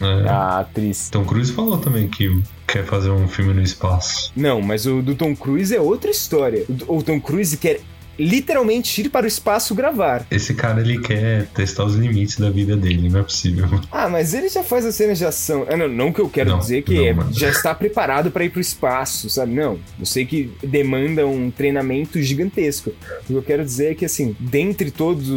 [0.00, 0.28] É.
[0.28, 1.08] A atriz.
[1.10, 4.30] Tom Cruise falou também que quer fazer um filme no espaço.
[4.36, 6.64] Não, mas o do Tom Cruise é outra história.
[6.86, 7.80] O, o Tom Cruise quer
[8.18, 10.26] literalmente ir para o espaço gravar.
[10.30, 13.68] Esse cara, ele quer testar os limites da vida dele, não é possível.
[13.90, 15.66] Ah, mas ele já faz as cenas de ação.
[15.68, 18.44] Ah, não, não que eu quero não, dizer que não, é, já está preparado para
[18.44, 19.54] ir para o espaço, sabe?
[19.54, 19.78] Não.
[19.98, 22.90] Eu sei que demanda um treinamento gigantesco.
[23.22, 25.28] O que eu quero dizer é que, assim, dentre todos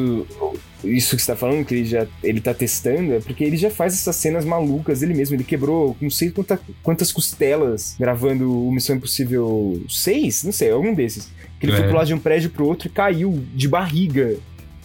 [0.84, 3.70] isso que você tá falando, que ele já ele tá testando, é porque ele já
[3.70, 5.36] faz essas cenas malucas ele mesmo.
[5.36, 10.94] Ele quebrou não sei quanta, quantas costelas gravando o Missão Impossível 6, não sei, algum
[10.94, 11.30] desses.
[11.62, 11.78] Que ele é.
[11.78, 14.36] foi pular de um prédio pro outro e caiu de barriga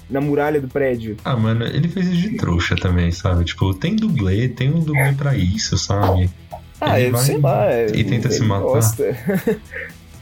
[0.08, 1.16] na muralha do prédio.
[1.24, 3.44] Ah, mano, ele fez isso de trouxa também, sabe?
[3.44, 6.30] Tipo, tem dublê, tem um dublê pra isso, sabe?
[6.80, 7.66] Ah, ele eu sei lá.
[7.94, 8.80] E tenta se matar.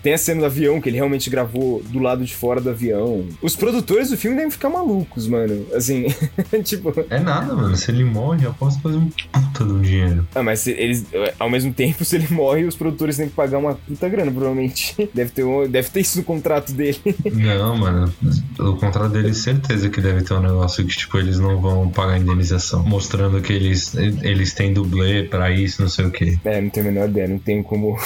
[0.04, 3.26] Tem a cena do avião que ele realmente gravou do lado de fora do avião.
[3.40, 5.64] Os produtores do filme devem ficar malucos, mano.
[5.74, 6.08] Assim,
[6.62, 6.92] tipo.
[7.08, 7.74] É nada, mano.
[7.74, 10.28] Se ele morre, eu posso fazer um puta do dinheiro.
[10.34, 11.06] Ah, mas eles,
[11.40, 14.94] ao mesmo tempo, se ele morre, os produtores têm que pagar uma puta grana, provavelmente.
[15.14, 16.98] Deve ter, um, deve ter isso no contrato dele.
[17.32, 18.12] Não, mano.
[18.58, 22.18] O contrato dele, certeza que deve ter um negócio que, tipo, eles não vão pagar
[22.18, 22.82] indenização.
[22.84, 26.38] Mostrando que eles, eles têm dublê pra isso, não sei o quê.
[26.44, 27.28] É, não tenho a menor ideia.
[27.28, 27.96] Não tenho como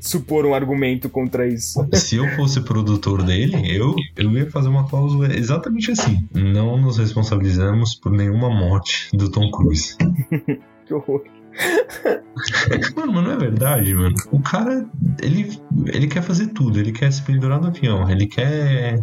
[0.00, 1.86] supor um argumento contra contra isso.
[1.92, 6.26] Se eu fosse produtor dele, eu, eu ia fazer uma cláusula exatamente assim.
[6.34, 9.96] Não nos responsabilizamos por nenhuma morte do Tom Cruise.
[10.86, 11.22] que horror.
[12.96, 14.14] mano, mas não é verdade, mano.
[14.32, 14.88] O cara,
[15.22, 16.78] ele, ele quer fazer tudo.
[16.80, 18.08] Ele quer se pendurar no avião.
[18.10, 18.98] Ele quer.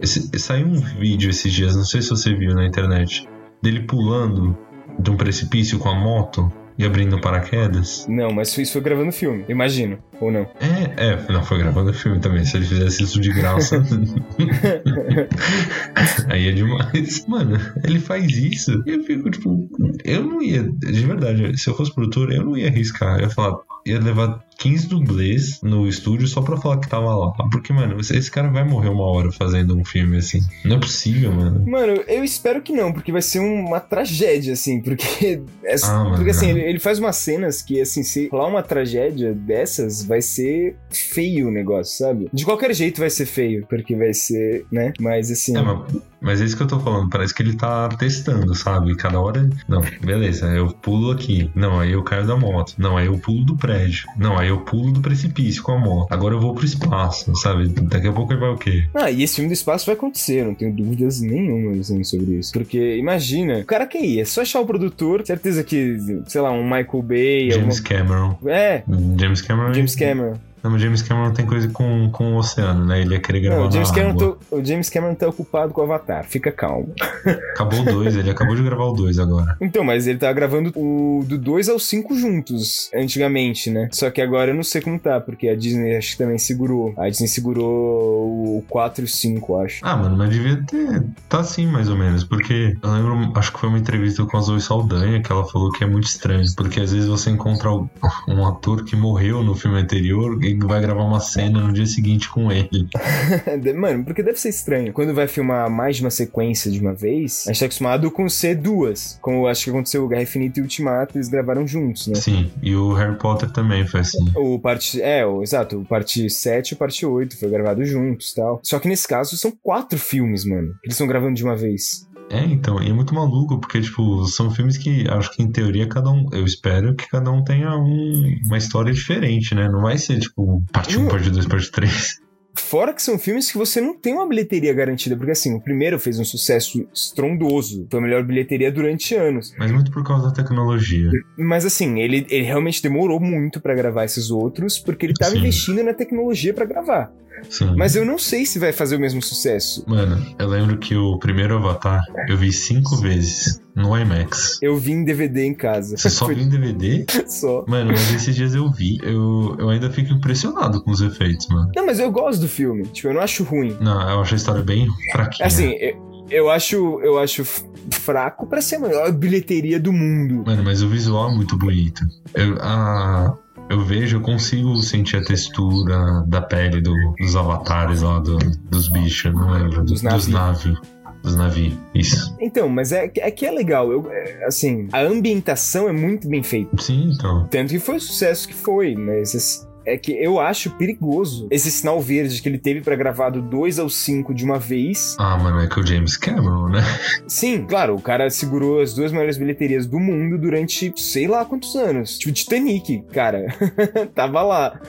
[0.00, 3.26] Esse, saiu um vídeo esses dias, não sei se você viu na internet,
[3.62, 4.56] dele pulando
[4.98, 8.06] de um precipício com a moto e abrindo paraquedas?
[8.08, 10.48] Não, mas isso foi gravando filme, imagino, ou não?
[10.60, 12.44] É, é, não, foi gravando filme também.
[12.44, 13.82] Se ele fizesse isso de graça.
[16.28, 17.26] aí é demais.
[17.26, 19.68] Mano, ele faz isso e eu fico, tipo,
[20.04, 23.18] eu não ia, de verdade, se eu fosse produtor, eu não ia arriscar.
[23.18, 27.32] Eu ia falar, ia levar 15 dublês no estúdio só pra falar que tava lá.
[27.50, 30.40] Porque, mano, esse cara vai morrer uma hora fazendo um filme assim.
[30.64, 31.64] Não é possível, mano.
[31.66, 34.80] Mano, eu espero que não, porque vai ser uma tragédia, assim.
[34.80, 38.62] Porque, é, ah, porque assim, ele, ele, faz umas cenas que, assim, se rolar uma
[38.62, 42.28] tragédia dessas, vai ser feio o negócio, sabe?
[42.32, 44.92] De qualquer jeito vai ser feio, porque vai ser, né?
[44.98, 45.56] Mas, assim.
[45.56, 45.84] É, mas
[46.26, 48.96] mas é isso que eu tô falando, parece que ele tá testando, sabe?
[48.96, 49.48] Cada hora.
[49.68, 51.48] Não, beleza, eu pulo aqui.
[51.54, 52.74] Não, aí eu caio da moto.
[52.76, 54.08] Não, aí eu pulo do prédio.
[54.18, 56.12] Não, aí eu pulo do precipício com a moto.
[56.12, 57.68] Agora eu vou pro espaço, sabe?
[57.68, 58.88] Daqui a pouco ele vai o quê?
[58.92, 62.52] Ah, e esse filme do espaço vai acontecer, não tenho dúvidas nenhuma sobre isso.
[62.52, 66.50] Porque imagina, o cara quer ir, é só achar o produtor, certeza que, sei lá,
[66.50, 67.50] um Michael Bay.
[67.52, 67.82] James alguma...
[67.82, 68.38] Cameron.
[68.46, 68.82] É.
[69.18, 69.74] James Cameron.
[69.74, 70.34] James Cameron.
[70.62, 73.00] Não, mas James Cameron tem coisa com, com o oceano, né?
[73.00, 75.80] Ele ia querer gravar não, o James Cameron tá, O James Cameron tá ocupado com
[75.80, 76.92] o Avatar, fica calmo.
[77.54, 79.56] Acabou o 2, ele acabou de gravar o 2 agora.
[79.60, 83.88] Então, mas ele tá gravando o do 2 ao 5 juntos, antigamente, né?
[83.92, 86.94] Só que agora eu não sei como tá, porque a Disney acho que também segurou.
[86.96, 89.80] A Disney segurou o 4 e o 5, acho.
[89.82, 91.04] Ah, mano, mas devia ter.
[91.28, 94.40] Tá assim, mais ou menos, porque eu lembro, acho que foi uma entrevista com a
[94.40, 97.70] Zoe Saldanha que ela falou que é muito estranho, porque às vezes você encontra
[98.28, 102.28] um ator que morreu no filme anterior e vai gravar uma cena no dia seguinte
[102.28, 102.88] com ele.
[103.76, 104.92] Mano, porque deve ser estranho.
[104.92, 108.28] Quando vai filmar mais de uma sequência de uma vez, a gente tá acostumado com
[108.28, 109.18] ser duas.
[109.20, 112.14] Como acho que aconteceu o Guerra Infinita e Ultimato, eles gravaram juntos, né?
[112.14, 114.24] Sim, e o Harry Potter também foi assim.
[114.36, 115.00] O parte.
[115.00, 115.80] É, o, exato.
[115.80, 118.60] O parte 7 e o parte 8 foi gravado juntos tal.
[118.62, 120.68] Só que nesse caso são quatro filmes, mano.
[120.80, 122.05] Que eles estão gravando de uma vez.
[122.30, 125.88] É, então, e é muito maluco, porque, tipo, são filmes que acho que em teoria
[125.88, 126.26] cada um.
[126.32, 129.68] Eu espero que cada um tenha um, uma história diferente, né?
[129.68, 132.26] Não vai ser, tipo, parte 1, parte 2, parte 3.
[132.58, 136.00] Fora que são filmes que você não tem uma bilheteria garantida, porque assim, o primeiro
[136.00, 139.54] fez um sucesso estrondoso, foi a melhor bilheteria durante anos.
[139.58, 141.10] Mas muito por causa da tecnologia.
[141.36, 145.38] Mas assim, ele, ele realmente demorou muito para gravar esses outros, porque ele tava Sim.
[145.38, 147.12] investindo na tecnologia para gravar.
[147.48, 147.74] Sim.
[147.76, 149.84] Mas eu não sei se vai fazer o mesmo sucesso.
[149.86, 154.58] Mano, eu lembro que o primeiro Avatar eu vi cinco vezes no IMAX.
[154.62, 155.96] Eu vi em DVD em casa.
[155.96, 157.04] Você só viu em DVD?
[157.26, 157.64] só.
[157.68, 158.98] Mano, mas esses dias eu vi.
[159.02, 161.70] Eu, eu ainda fico impressionado com os efeitos, mano.
[161.76, 162.84] Não, mas eu gosto do filme.
[162.84, 163.76] Tipo, eu não acho ruim.
[163.80, 165.46] Não, eu acho a história bem fraquinha.
[165.46, 167.44] Assim, eu, eu acho, eu acho
[167.92, 170.42] fraco para ser a maior bilheteria do mundo.
[170.46, 172.02] Mano, mas o visual é muito bonito.
[172.34, 173.36] Eu, a,
[173.68, 178.38] eu vejo, eu consigo sentir a textura da pele do, dos avatares lá, do,
[178.70, 179.84] dos bichos, não lembro.
[179.84, 180.80] Dos, dos navios.
[181.22, 182.36] Dos navios, isso.
[182.40, 183.90] Então, mas é, é que é legal.
[183.90, 186.80] Eu, é, assim, a ambientação é muito bem feita.
[186.80, 187.48] Sim, então.
[187.50, 192.00] Tanto que foi o sucesso que foi, mas é que eu acho perigoso esse sinal
[192.00, 195.16] verde que ele teve para gravar do 2 ao 5 de uma vez.
[195.18, 196.82] Ah, mano, é que o James Cameron, né?
[197.26, 201.76] Sim, claro, o cara segurou as duas maiores bilheterias do mundo durante sei lá quantos
[201.76, 202.18] anos.
[202.18, 203.46] Tipo, Titanic, cara.
[204.14, 204.80] Tava lá.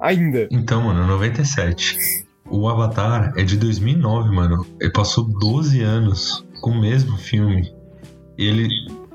[0.00, 0.48] Ainda.
[0.50, 1.96] Então, mano, 97.
[2.50, 4.66] o Avatar é de 2009, mano.
[4.80, 7.72] Ele passou 12 anos com o mesmo filme.
[8.36, 8.68] E ele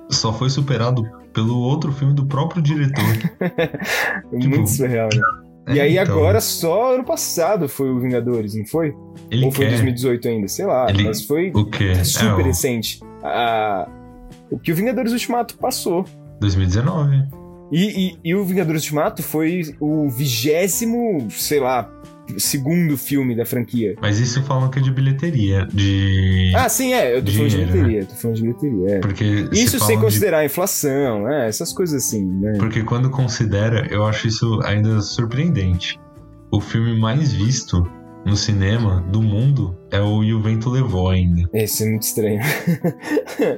[0.10, 1.04] só foi superado
[1.36, 3.04] pelo outro filme do próprio diretor.
[4.32, 5.22] Muito tipo, surreal, né?
[5.68, 6.16] É, e aí então...
[6.16, 8.96] agora só ano passado foi o Vingadores, não foi?
[9.30, 9.72] Ele Ou foi quer...
[9.72, 10.90] 2018 ainda, sei lá.
[10.90, 11.04] Ele...
[11.04, 11.52] Mas foi
[12.04, 12.38] super é, o...
[12.44, 13.00] recente.
[13.24, 13.88] Ah,
[14.50, 16.06] o que o Vingadores Ultimato passou.
[16.40, 17.28] 2019.
[17.72, 21.90] E, e, e, o Vingadores Ultimato foi o vigésimo, sei lá,
[22.38, 23.96] segundo filme da franquia.
[24.02, 26.52] Mas isso falam que é de bilheteria, de.
[26.56, 27.18] Ah, sim, é.
[27.18, 27.66] Eu tô falando de né?
[27.66, 28.06] bilheteria, né?
[28.06, 28.90] tô falando de bilheteria.
[28.96, 29.00] É.
[29.00, 30.44] Porque isso sem considerar de...
[30.44, 31.48] a inflação, né?
[31.48, 32.54] Essas coisas assim, né?
[32.58, 36.00] Porque quando considera, eu acho isso ainda surpreendente.
[36.52, 37.86] O filme mais visto
[38.26, 41.50] no cinema do mundo é o E o Vento Levou ainda.
[41.54, 42.42] Esse é muito estranho.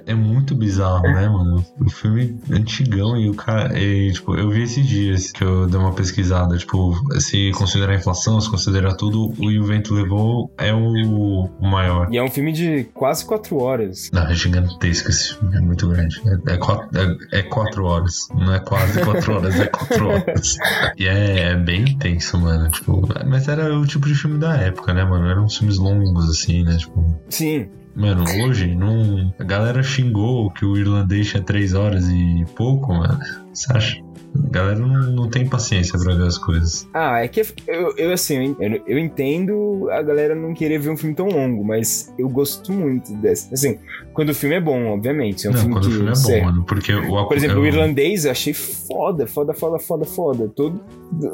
[0.06, 1.66] é muito bizarro, né, mano?
[1.80, 3.78] O filme antigão e o cara.
[3.78, 6.58] E, tipo, eu vi esses dias que eu dei uma pesquisada.
[6.58, 11.50] Tipo, se considerar a inflação, se considerar tudo, o E o Vento Levou é o,
[11.60, 12.08] o maior.
[12.12, 14.10] E é um filme de quase quatro horas.
[14.14, 16.22] Não, é gigantesco esse filme, é muito grande.
[16.48, 16.90] É, é, quatro,
[17.32, 18.28] é, é quatro horas.
[18.34, 20.58] Não é quase quatro horas, é quatro horas.
[20.98, 22.70] E é, é bem intenso, mano.
[22.70, 25.28] Tipo, mas era o tipo de filme da época, né, mano?
[25.28, 26.78] Eram filmes longos assim, né?
[26.78, 27.68] Tipo, Sim.
[27.96, 29.34] Mano, hoje não.
[29.40, 33.18] A galera xingou que o irlandês tinha três horas e pouco, mano.
[33.52, 34.07] Você acha?
[34.36, 36.88] A galera não, não tem paciência pra ver as coisas.
[36.94, 40.98] Ah, é que eu, eu assim, eu, eu entendo a galera não querer ver um
[40.98, 43.54] filme tão longo, mas eu gosto muito dessa.
[43.54, 43.78] Assim,
[44.14, 45.48] quando o filme é bom, obviamente.
[45.48, 47.58] É um não, filme quando que, o filme é bom, mano, porque o Por exemplo,
[47.58, 47.62] eu...
[47.62, 50.52] o irlandês eu achei foda, foda, foda, foda, foda.
[50.56, 50.82] Todo,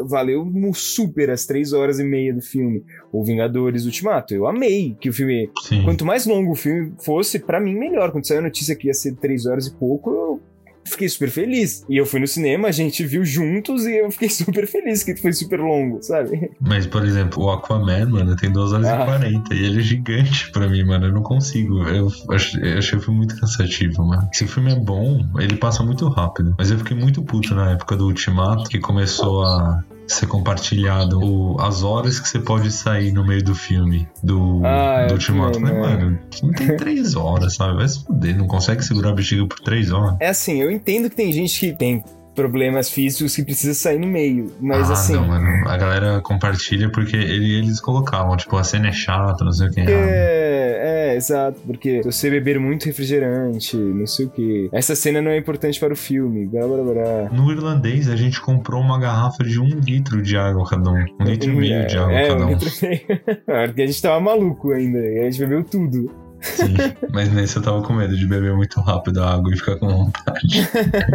[0.05, 2.83] valeu super as três horas e meia do filme.
[3.11, 4.33] O Vingadores Ultimato.
[4.33, 5.49] Eu amei que o filme.
[5.63, 5.83] Sim.
[5.83, 8.11] Quanto mais longo o filme fosse, para mim, melhor.
[8.11, 10.41] Quando saiu a notícia que ia ser três horas e pouco, eu
[10.85, 11.85] fiquei super feliz.
[11.89, 15.15] E eu fui no cinema, a gente viu juntos e eu fiquei super feliz que
[15.15, 16.51] foi super longo, sabe?
[16.59, 19.01] Mas, por exemplo, o Aquaman, mano, tem 2 horas ah.
[19.01, 21.07] e 40 e ele é gigante pra mim, mano.
[21.07, 21.83] Eu não consigo.
[21.83, 24.27] Eu achei, eu achei o filme muito cansativo, mano.
[24.33, 26.55] Se o filme é bom, ele passa muito rápido.
[26.57, 31.59] Mas eu fiquei muito puto na época do Ultimato, que começou a ser compartilhado o,
[31.59, 35.59] as horas que você pode sair no meio do filme do, ah, do Ultimato.
[35.59, 36.19] Né, mano?
[36.41, 37.77] Não tem três horas, sabe?
[37.77, 40.15] Vai se fuder, não consegue segurar a bexiga por três horas.
[40.19, 44.07] É assim, eu entendo que tem gente que tem problemas físicos que precisa sair no
[44.07, 44.51] meio.
[44.59, 45.13] Mas ah, assim.
[45.13, 45.67] Não, mano.
[45.67, 49.71] A galera compartilha porque ele, eles colocavam, tipo, a cena é chata, não sei o
[49.71, 49.81] que.
[49.81, 51.59] É, é, exato.
[51.65, 54.69] Porque você beber muito refrigerante, não sei o que.
[54.71, 56.45] Essa cena não é importante para o filme.
[56.47, 57.29] Blá, blá, blá.
[57.31, 61.05] No irlandês, a gente comprou uma garrafa de um litro de água cada um.
[61.19, 62.49] Um litro e meio de água é, cada um.
[62.49, 63.01] É, um litro e meio.
[63.67, 64.99] Porque a gente tava maluco ainda.
[64.99, 66.22] E a gente bebeu tudo.
[66.43, 66.75] Sim,
[67.09, 69.87] mas nesse eu tava com medo de beber muito rápido a água e ficar com
[69.87, 70.69] vontade.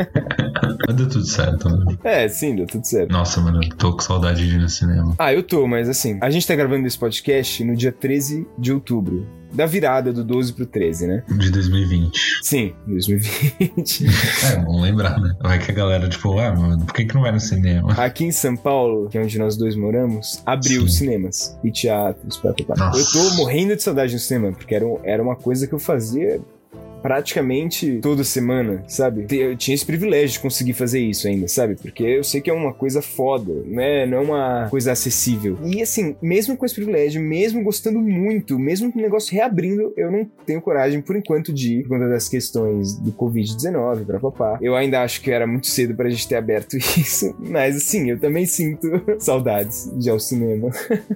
[0.87, 1.99] mas deu tudo certo, mano.
[2.03, 3.13] É, sim, deu tudo certo.
[3.13, 5.15] Nossa, mano, tô com saudade de ir no cinema.
[5.19, 8.73] Ah, eu tô, mas assim, a gente tá gravando esse podcast no dia 13 de
[8.73, 11.23] outubro da virada do 12 pro 13, né?
[11.29, 12.19] De 2020.
[12.43, 14.07] Sim, 2020.
[14.45, 15.35] é, vamos lembrar, né?
[15.41, 17.93] Vai que a galera, tipo, ah, mano, por que, que não vai no cinema?
[17.95, 20.89] Aqui em São Paulo, que é onde nós dois moramos, abriu Sim.
[20.89, 25.23] cinemas e teatros, pra, pra, Eu tô morrendo de saudade no cinema, porque era, era
[25.23, 26.41] uma coisa que eu fazia
[27.03, 29.27] praticamente toda semana, sabe?
[29.31, 31.77] Eu tinha esse privilégio de conseguir fazer isso ainda, sabe?
[31.77, 34.07] Porque eu sei que é uma coisa foda, né?
[34.07, 35.59] Não é uma coisa acessível.
[35.65, 40.11] E assim, mesmo com esse privilégio, mesmo gostando muito, mesmo com o negócio reabrindo, eu
[40.11, 44.59] não tenho coragem, por enquanto, de ir por conta das questões do Covid-19, pra papá.
[44.61, 48.19] Eu ainda acho que era muito cedo pra gente ter aberto isso, mas assim, eu
[48.19, 50.71] também sinto saudades de ao cinema.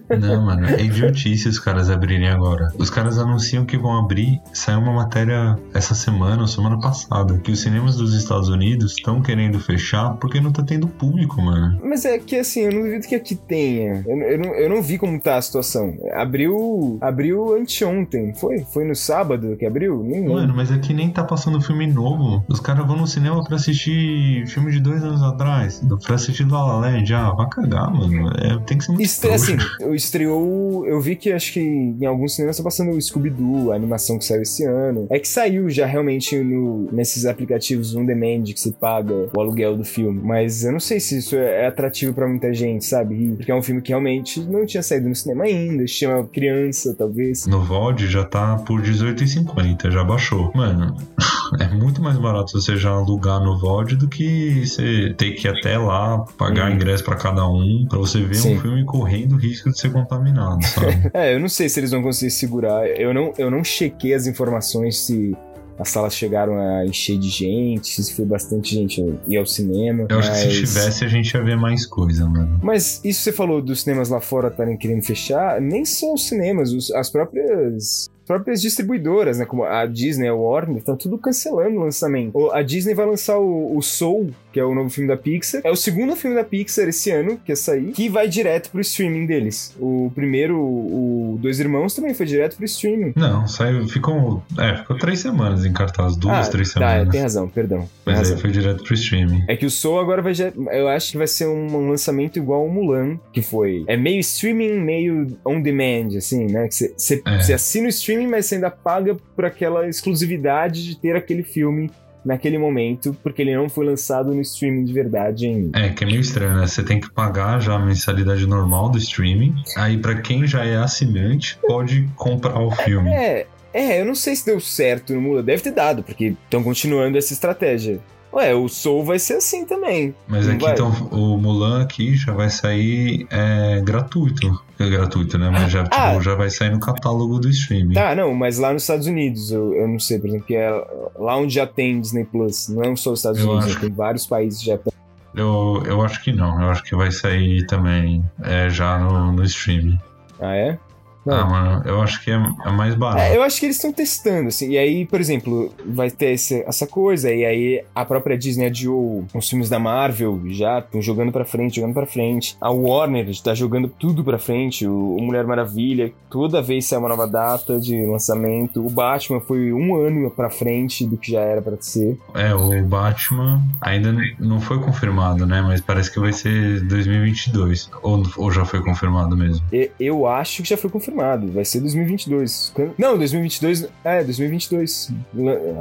[0.08, 2.68] Não, mano, é idiotice os caras abrirem agora.
[2.78, 7.50] Os caras anunciam que vão abrir, saiu uma matéria essa semana ou semana passada que
[7.50, 11.80] os cinemas dos Estados Unidos estão querendo fechar porque não tá tendo público, mano.
[11.82, 14.04] Mas é que assim, eu não duvido que aqui tenha.
[14.06, 15.96] Eu, eu, não, eu não vi como tá a situação.
[16.12, 16.98] Abriu.
[17.00, 18.34] Abriu anteontem.
[18.34, 18.64] Foi?
[18.72, 20.02] Foi no sábado que abriu?
[20.02, 22.44] Nem mano, mas aqui nem tá passando filme novo.
[22.48, 25.82] Os caras vão no cinema pra assistir filme de dois anos atrás.
[26.04, 27.12] Pra assistir La La Land.
[27.14, 28.30] Ah, vai cagar, mano.
[28.38, 29.56] É, tem que ser muito Estre assim,
[29.94, 30.86] estreou.
[30.86, 34.24] Eu vi que acho que em alguns cinemas tá passando o Scooby-Doo, a animação que
[34.24, 35.06] saiu esse ano.
[35.10, 39.76] É que saiu já realmente no, nesses aplicativos on demand que você paga o aluguel
[39.76, 40.20] do filme.
[40.22, 43.34] Mas eu não sei se isso é atrativo para muita gente, sabe?
[43.36, 47.46] Porque é um filme que realmente não tinha saído no cinema ainda, chama criança, talvez.
[47.46, 50.52] No VOD já tá por R$18,50, já baixou.
[50.54, 50.96] Mano,
[51.60, 55.50] é muito mais barato você já alugar no VOD do que você ter que ir
[55.50, 56.74] até lá, pagar hum.
[56.74, 58.56] ingresso para cada um, para você ver Sim.
[58.56, 61.10] um filme correndo risco de ser contaminado, sabe?
[61.14, 62.86] é, eu não sei se eles vão conseguir segurar.
[62.88, 65.36] Eu não, eu não chequei as informações se
[65.82, 70.06] as salas chegaram a encher de gente, se foi bastante gente ir ao cinema.
[70.08, 70.28] Eu mas...
[70.28, 72.60] acho que se tivesse a gente ia ver mais coisa, mano.
[72.62, 76.72] Mas isso você falou dos cinemas lá fora estarem querendo fechar, nem são os cinemas,
[76.72, 81.82] os, as próprias próprias distribuidoras, né, como a Disney, a Warner, estão tudo cancelando o
[81.82, 82.50] lançamento.
[82.52, 85.62] A Disney vai lançar o, o, Soul, que é o novo filme da Pixar.
[85.64, 88.80] É o segundo filme da Pixar esse ano, que ia sair, que vai direto pro
[88.80, 89.74] streaming deles.
[89.78, 93.12] O primeiro, o Dois Irmãos, também foi direto pro streaming.
[93.16, 97.06] Não, saiu, ficou, é, ficou três semanas em cartaz, duas, ah, três tá, é, semanas.
[97.06, 97.78] Tá, tem razão, perdão.
[97.80, 98.34] Tem Mas razão.
[98.34, 99.44] aí foi direto pro streaming.
[99.48, 100.32] É que o Soul agora vai,
[100.72, 104.80] eu acho que vai ser um lançamento igual ao Mulan, que foi, é meio streaming,
[104.80, 107.54] meio on demand, assim, né, você é.
[107.54, 111.90] assina o streaming, mas você ainda paga por aquela exclusividade de ter aquele filme
[112.24, 115.78] naquele momento, porque ele não foi lançado no streaming de verdade ainda.
[115.78, 116.66] É, que é meio estranho, né?
[116.66, 119.54] Você tem que pagar já a mensalidade normal do streaming.
[119.76, 123.10] Aí, para quem já é assinante, pode comprar o filme.
[123.10, 125.42] É, é, eu não sei se deu certo no Mula.
[125.42, 128.00] Deve ter dado, porque estão continuando essa estratégia.
[128.32, 130.14] Ué, o Soul vai ser assim também.
[130.26, 134.58] Mas aqui então o Mulan aqui já vai sair é, gratuito.
[134.78, 135.50] É gratuito, né?
[135.50, 137.92] Mas já, ah, tipo, já vai sair no catálogo do streaming.
[137.94, 140.70] Tá, não, mas lá nos Estados Unidos, eu, eu não sei, por exemplo, que é
[141.14, 143.80] lá onde já tem Disney Plus, não é só os Estados eu Unidos, acho...
[143.80, 144.92] tem vários países já tem.
[145.34, 149.44] Eu, eu acho que não, eu acho que vai sair também é, já no, no
[149.44, 149.98] streaming.
[150.40, 150.78] Ah, é?
[151.24, 151.34] Não.
[151.34, 153.22] Ah, mano, eu acho que é, é mais barato.
[153.22, 154.70] É, eu acho que eles estão testando, assim.
[154.70, 159.24] E aí, por exemplo, vai ter esse, essa coisa, e aí a própria Disney adiou
[159.32, 162.56] os filmes da Marvel, já estão jogando pra frente, jogando pra frente.
[162.60, 164.86] A Warner está jogando tudo pra frente.
[164.86, 168.84] O, o, Mulher Maravilha, toda vez sai uma nova data de lançamento.
[168.84, 172.18] O Batman foi um ano pra frente do que já era pra ser.
[172.34, 175.62] É, o Batman ainda não foi confirmado, né?
[175.62, 177.90] Mas parece que vai ser 2022.
[178.02, 179.64] Ou, ou já foi confirmado mesmo?
[179.72, 181.52] Eu, eu acho que já foi confirmado confirmado.
[181.52, 182.72] Vai ser 2022.
[182.98, 183.88] Não, 2022.
[184.02, 185.12] É, 2022.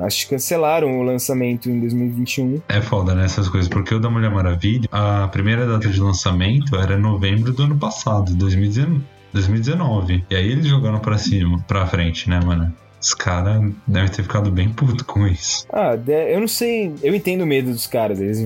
[0.04, 2.62] Acho que cancelaram o lançamento em 2021.
[2.68, 3.26] É foda, né?
[3.26, 3.70] Essas coisas.
[3.70, 8.36] Porque o da Mulher Maravilha, a primeira data de lançamento era novembro do ano passado,
[8.36, 9.02] 2019.
[9.34, 10.26] 2019.
[10.30, 12.74] E aí eles jogaram pra cima, pra frente, né, mano?
[13.02, 15.66] Os caras devem ter ficado bem puto com isso.
[15.72, 16.94] Ah, eu não sei.
[17.02, 18.22] Eu entendo o medo dos caras.
[18.22, 18.40] Eles,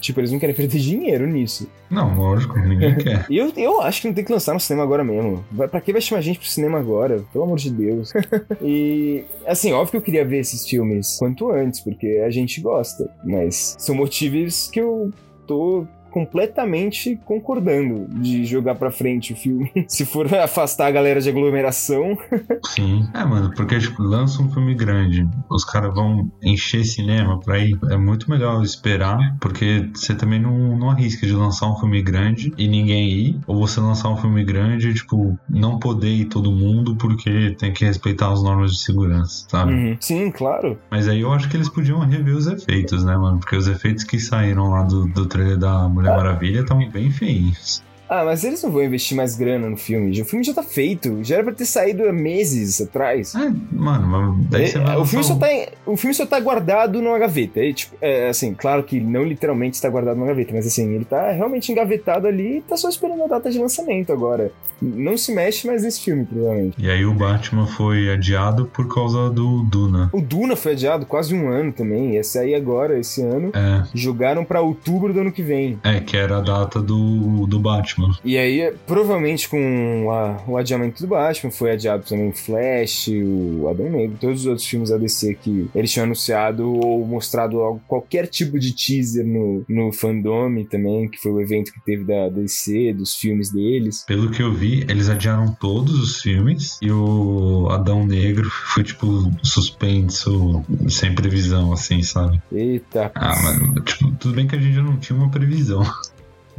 [0.00, 1.68] tipo, eles não querem perder dinheiro nisso.
[1.90, 3.26] Não, lógico, ninguém quer.
[3.28, 5.44] eu, eu acho que não tem que lançar no cinema agora mesmo.
[5.70, 7.24] Pra que vai chamar gente pro cinema agora?
[7.32, 8.12] Pelo amor de Deus.
[8.62, 13.08] e, assim, óbvio que eu queria ver esses filmes quanto antes, porque a gente gosta.
[13.24, 15.10] Mas são motivos que eu
[15.46, 19.70] tô completamente concordando de jogar pra frente o filme.
[19.86, 22.16] Se for afastar a galera de aglomeração.
[22.64, 23.06] Sim.
[23.12, 27.78] É, mano, porque tipo, lança um filme grande, os caras vão encher cinema pra ir.
[27.90, 32.50] É muito melhor esperar, porque você também não, não arrisca de lançar um filme grande
[32.56, 36.50] e ninguém ir, ou você lançar um filme grande e, tipo, não poder ir todo
[36.50, 39.74] mundo porque tem que respeitar as normas de segurança, sabe?
[39.74, 39.96] Uhum.
[40.00, 40.78] Sim, claro.
[40.90, 43.38] Mas aí eu acho que eles podiam rever os efeitos, né, mano?
[43.38, 47.10] Porque os efeitos que saíram lá do, do trailer da Mulher Mulher Maravilha estão bem
[47.10, 47.82] feios.
[48.08, 50.20] Ah, mas eles não vão investir mais grana no filme.
[50.20, 51.22] O filme já tá feito.
[51.22, 53.34] Já era pra ter saído há meses atrás.
[53.34, 55.46] É, mano, daí é, você vai o filme, só tá,
[55.84, 57.60] o filme só tá guardado numa gaveta.
[57.60, 61.04] É, tipo, é, assim, claro que não literalmente está guardado numa gaveta, mas assim, ele
[61.04, 64.52] tá realmente engavetado ali e tá só esperando a data de lançamento agora.
[64.80, 66.76] Não se mexe mais nesse filme, provavelmente.
[66.78, 70.10] E aí o Batman foi adiado por causa do Duna.
[70.12, 72.14] O Duna foi adiado quase um ano também.
[72.14, 73.50] Ia sair agora, esse ano.
[73.54, 73.84] É.
[73.94, 75.78] Jogaram pra outubro do ano que vem.
[75.82, 77.95] É, que era a data do, do Batman.
[77.96, 78.16] Batman.
[78.24, 83.90] E aí, provavelmente com a, o adiamento do Batman, foi adiado também Flash, o Adão
[83.90, 88.26] Negro, todos os outros filmes da DC que eles tinham anunciado ou mostrado algo, qualquer
[88.26, 92.92] tipo de teaser no, no Fandom também, que foi o evento que teve da DC,
[92.92, 94.04] dos filmes deles.
[94.06, 99.30] Pelo que eu vi, eles adiaram todos os filmes e o Adão Negro foi tipo
[99.42, 102.40] suspenso, sem previsão, assim, sabe?
[102.52, 103.10] Eita.
[103.14, 105.82] Ah, mas tipo, tudo bem que a gente já não tinha uma previsão.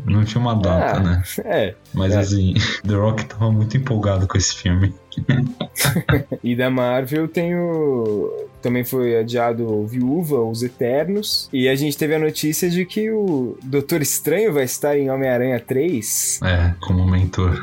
[0.05, 1.23] Não tinha uma data, ah, né?
[1.45, 1.75] É.
[1.93, 2.19] Mas é.
[2.19, 2.53] assim,
[2.85, 4.93] The Rock tava muito empolgado com esse filme.
[6.43, 8.47] e da Marvel tem o.
[8.61, 11.49] Também foi adiado o Viúva, Os Eternos.
[11.51, 15.59] E a gente teve a notícia de que o Doutor Estranho vai estar em Homem-Aranha
[15.59, 16.41] 3.
[16.43, 17.59] É, como mentor.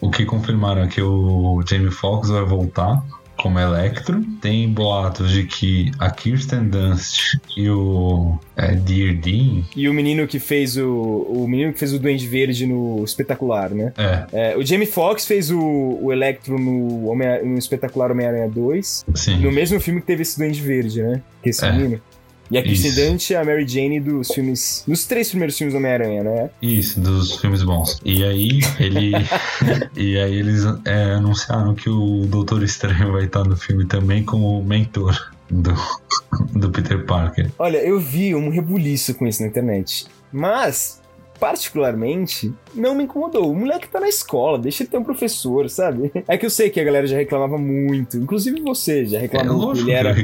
[0.00, 3.02] o que confirmaram é que o Jamie Foxx vai voltar
[3.44, 4.24] como Electro.
[4.40, 9.62] Tem boatos de que a Kirsten Dunst e o é, Dean...
[9.76, 11.26] E o menino que fez o...
[11.28, 13.92] O menino que fez o Duende Verde no Espetacular, né?
[13.98, 14.52] É.
[14.52, 19.04] é o Jamie Foxx fez o, o Electro no, Homem, no Espetacular Homem-Aranha 2.
[19.14, 19.36] Sim.
[19.40, 21.20] No mesmo filme que teve esse Duende Verde, né?
[21.42, 21.70] Que esse é.
[21.70, 22.00] menino.
[22.50, 24.84] E a Kirsten Dunst é a Mary Jane dos filmes.
[24.86, 26.50] Dos três primeiros filmes do Homem-Aranha, né?
[26.60, 28.00] Isso, dos filmes bons.
[28.04, 29.12] E aí, ele.
[29.96, 34.62] e aí eles é, anunciaram que o Doutor Estranho vai estar no filme também como
[34.62, 35.32] mentor.
[35.50, 35.74] do,
[36.52, 37.50] do Peter Parker.
[37.58, 40.06] Olha, eu vi um rebuliço com isso na internet.
[40.32, 41.00] Mas,
[41.44, 43.50] particularmente, não me incomodou.
[43.50, 46.10] O moleque tá na escola, deixa ele ter um professor, sabe?
[46.26, 48.16] É que eu sei que a galera já reclamava muito.
[48.16, 49.74] Inclusive você já reclamou.
[49.74, 50.14] É, ele era,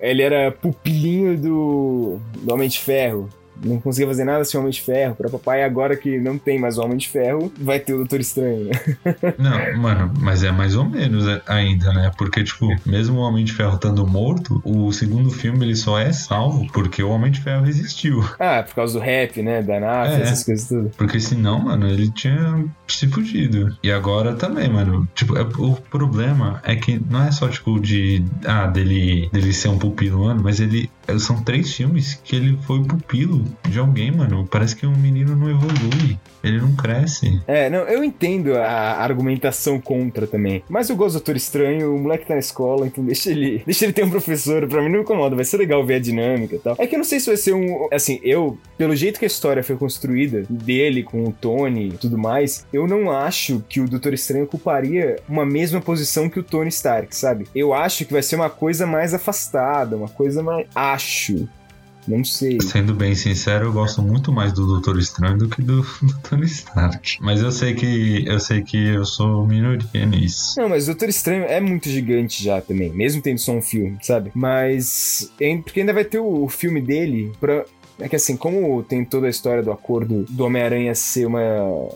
[0.00, 3.30] ele era pupilinho do, do Homem de Ferro
[3.64, 5.14] não conseguia fazer nada sem o Homem de Ferro.
[5.14, 8.20] Pra papai, agora que não tem mais o Homem de Ferro, vai ter o Doutor
[8.20, 8.70] Estranho.
[9.38, 12.10] não, mano, mas é mais ou menos ainda, né?
[12.16, 16.12] Porque, tipo, mesmo o Homem de Ferro estando morto, o segundo filme ele só é
[16.12, 18.24] salvo porque o Homem de Ferro resistiu.
[18.38, 19.62] Ah, por causa do rap, né?
[19.62, 20.90] Da NAF, é, essas coisas tudo.
[20.96, 23.76] Porque senão, mano, ele tinha se fugido.
[23.82, 25.08] E agora também, mano.
[25.14, 28.24] Tipo, é, o problema é que não é só, tipo, de.
[28.44, 30.90] Ah, dele, dele ser um pupilo, mano, mas ele.
[31.18, 34.46] São três filmes que ele foi pupilo de alguém, mano.
[34.50, 36.18] Parece que um menino não evolui.
[36.42, 37.40] Ele não cresce.
[37.46, 40.62] É, não, eu entendo a argumentação contra também.
[40.68, 43.84] Mas eu gosto do Doutor Estranho, o moleque tá na escola, então deixa ele, deixa
[43.84, 44.66] ele ter um professor.
[44.66, 46.76] Pra mim não incomoda, vai ser legal ver a dinâmica e tal.
[46.78, 47.88] É que eu não sei se vai ser um.
[47.92, 52.16] Assim, eu, pelo jeito que a história foi construída, dele com o Tony e tudo
[52.16, 56.68] mais, eu não acho que o Doutor Estranho ocuparia uma mesma posição que o Tony
[56.68, 57.46] Stark, sabe?
[57.54, 60.66] Eu acho que vai ser uma coisa mais afastada, uma coisa mais.
[60.74, 61.48] Acho.
[62.08, 62.58] Não sei.
[62.62, 66.46] Sendo bem sincero, eu gosto muito mais do Doutor Estranho do que do, do Tony
[66.46, 67.18] Stark.
[67.20, 70.58] Mas eu sei que eu sei que eu sou minoria nisso.
[70.58, 73.98] Não, mas o Doutor Estranho é muito gigante já também, mesmo tendo só um filme,
[74.00, 74.30] sabe?
[74.34, 75.30] Mas
[75.62, 77.64] porque ainda vai ter o filme dele pra
[78.00, 81.40] é que assim, como tem toda a história do acordo do Homem-Aranha ser uma,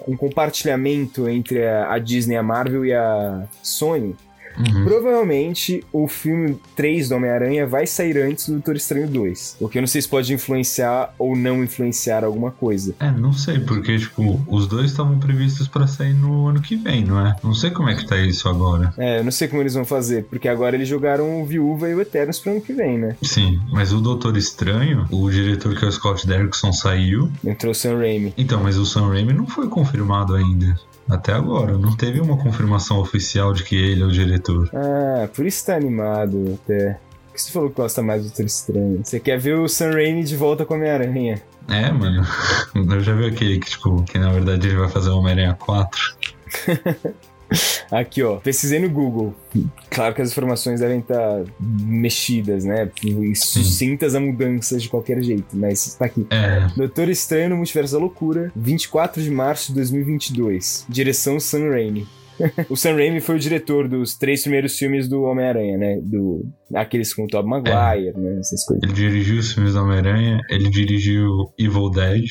[0.06, 4.16] um compartilhamento entre a, a Disney, a Marvel e a Sony,
[4.58, 4.84] Uhum.
[4.84, 9.56] Provavelmente o filme 3 do Homem-Aranha vai sair antes do Doutor Estranho 2.
[9.60, 12.94] O que eu não sei se pode influenciar ou não influenciar alguma coisa.
[13.00, 17.04] É, não sei, porque, tipo, os dois estavam previstos para sair no ano que vem,
[17.04, 17.36] não é?
[17.42, 18.92] Não sei como é que tá isso agora.
[18.96, 21.94] É, eu não sei como eles vão fazer, porque agora eles jogaram o Viúva e
[21.94, 23.16] o Eternos pro ano que vem, né?
[23.22, 27.30] Sim, mas o Doutor Estranho, o diretor que é o Scott Derrickson saiu.
[27.44, 28.34] Entrou o Sam Raimi.
[28.36, 30.76] Então, mas o Sam Raimi não foi confirmado ainda.
[31.12, 34.70] Até agora, não teve uma confirmação oficial de que ele é o diretor.
[34.72, 36.98] Ah, por isso tá animado até.
[37.28, 39.00] Por que você falou que gosta mais do Doutor Estranho?
[39.04, 41.42] Você quer ver o Sam Raimi de volta com a Homem-Aranha?
[41.68, 42.26] É, mano.
[42.74, 46.16] Eu já vi aquele que, tipo, que na verdade ele vai fazer o Homem-Aranha 4.
[47.90, 48.36] Aqui, ó.
[48.36, 49.34] Pesquisei no Google.
[49.90, 52.90] Claro que as informações devem estar mexidas, né?
[53.04, 56.26] E sucintas a mudanças de qualquer jeito, mas tá aqui.
[56.30, 56.68] É.
[56.76, 60.86] Doutor Estranho no Multiverso da Loucura, 24 de março de 2022.
[60.88, 62.06] Direção Sam Raimi.
[62.68, 66.00] o Sam Raimi foi o diretor dos três primeiros filmes do Homem-Aranha, né?
[66.02, 66.44] Do,
[66.74, 68.18] aqueles com o Tobey Maguire, é.
[68.18, 68.38] né?
[68.40, 68.82] Essas coisas.
[68.82, 72.24] Ele dirigiu os filmes do Homem-Aranha, ele dirigiu Evil Dead,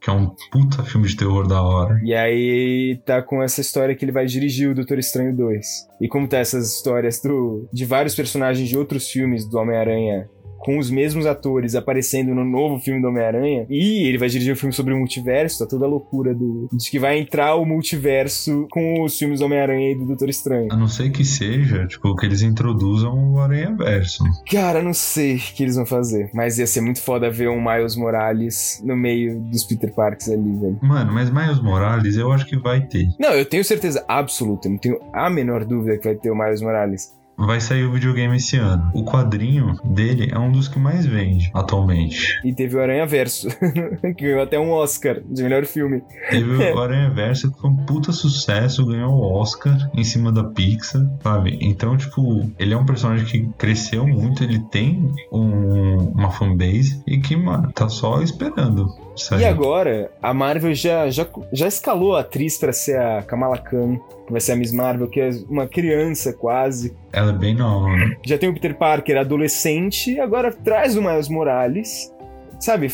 [0.00, 2.00] que é um puta filme de terror da hora.
[2.04, 5.66] E aí tá com essa história que ele vai dirigir o Doutor Estranho 2.
[6.00, 10.28] E como tá essas histórias do, de vários personagens de outros filmes do Homem-Aranha
[10.58, 13.66] com os mesmos atores aparecendo no novo filme do Homem-Aranha.
[13.68, 16.68] E ele vai dirigir um filme sobre o multiverso, tá toda a loucura do.
[16.72, 20.68] De que vai entrar o multiverso com os filmes do Homem-Aranha e do Doutor Estranho.
[20.70, 24.24] A não ser que seja, tipo, que eles introduzam o Aranha-Verso.
[24.50, 26.30] Cara, não sei o que eles vão fazer.
[26.34, 30.56] Mas ia ser muito foda ver um Miles Morales no meio dos Peter Parks ali,
[30.56, 30.78] velho.
[30.82, 33.06] Mano, mas Miles Morales eu acho que vai ter.
[33.18, 36.60] Não, eu tenho certeza absoluta, não tenho a menor dúvida que vai ter o Miles
[36.60, 38.90] Morales vai sair o videogame esse ano.
[38.92, 42.38] O quadrinho dele é um dos que mais vende atualmente.
[42.44, 43.48] E teve o Aranha Verso,
[44.16, 46.02] que ganhou até um Oscar de melhor filme.
[46.30, 50.44] Teve o Aranha Verso, que foi um puta sucesso, ganhou o Oscar em cima da
[50.44, 51.58] Pixar, sabe?
[51.60, 57.18] Então, tipo, ele é um personagem que cresceu muito, ele tem um, uma fanbase e
[57.18, 59.07] que, mano, tá só esperando.
[59.38, 63.98] E agora, a Marvel já, já, já escalou a atriz para ser a Kamala Khan,
[64.26, 66.96] que vai ser a Miss Marvel, que é uma criança quase.
[67.12, 68.16] Ela é bem nova, né?
[68.24, 72.12] Já tem o Peter Parker adolescente, agora traz o Miles Morales.
[72.60, 72.90] Sabe,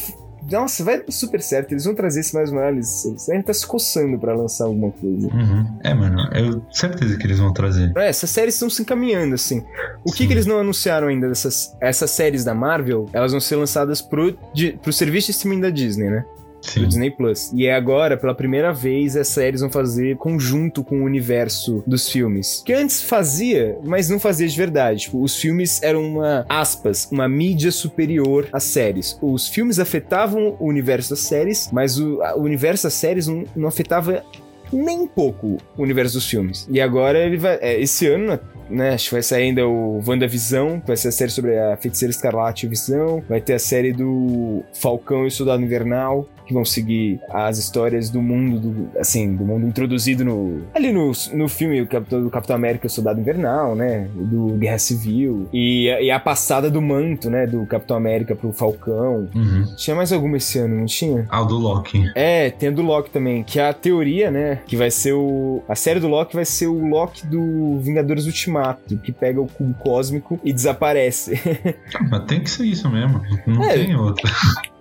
[0.50, 1.72] nossa, vai super certo.
[1.72, 3.04] Eles vão trazer esse Morales.
[3.04, 5.28] Eles devem estar tá se coçando pra lançar alguma coisa.
[5.28, 5.78] Uhum.
[5.82, 7.92] É, mano, eu certeza que eles vão trazer.
[7.96, 9.64] É, essas séries estão se encaminhando, assim.
[10.04, 13.08] O que, que eles não anunciaram ainda dessas essas séries da Marvel?
[13.12, 16.24] Elas vão ser lançadas pro, de, pro serviço de streaming da Disney, né?
[16.64, 16.80] Sim.
[16.80, 17.52] do Disney Plus.
[17.54, 22.08] E é agora, pela primeira vez, as séries vão fazer conjunto com o universo dos
[22.08, 22.62] filmes.
[22.64, 25.02] Que antes fazia, mas não fazia de verdade.
[25.02, 29.18] Tipo, os filmes eram uma, aspas, uma mídia superior às séries.
[29.20, 33.68] Os filmes afetavam o universo das séries, mas o, o universo das séries não, não
[33.68, 34.24] afetava
[34.72, 36.66] nem pouco o universo dos filmes.
[36.70, 37.58] E agora ele vai.
[37.60, 38.38] É, esse ano,
[38.68, 38.90] né?
[38.94, 42.66] Acho que vai sair ainda o WandaVisão, vai ser a série sobre a Feiticeira Escarlate
[42.66, 43.22] e Visão.
[43.28, 46.28] Vai ter a série do Falcão e o Soldado Invernal.
[46.46, 50.62] Que vão seguir as histórias do mundo, do, assim, do mundo introduzido no.
[50.74, 54.08] Ali no, no filme do Capitão, do Capitão América, o Soldado Invernal, né?
[54.14, 55.48] Do Guerra Civil.
[55.52, 57.46] E, e a passada do manto, né?
[57.46, 59.28] Do Capitão América pro Falcão.
[59.34, 59.64] Uhum.
[59.76, 61.26] Tinha mais alguma esse ano, não tinha?
[61.30, 62.02] Ah, o do Loki.
[62.14, 64.60] É, tem a do Loki também, que é a teoria, né?
[64.66, 65.62] Que vai ser o.
[65.68, 69.74] A série do Loki vai ser o Loki do Vingadores Ultimato, que pega o cubo
[69.74, 71.34] cósmico e desaparece.
[71.94, 73.20] Ah, mas tem que ser isso mesmo.
[73.46, 73.74] Não É.
[73.74, 74.28] tem outra.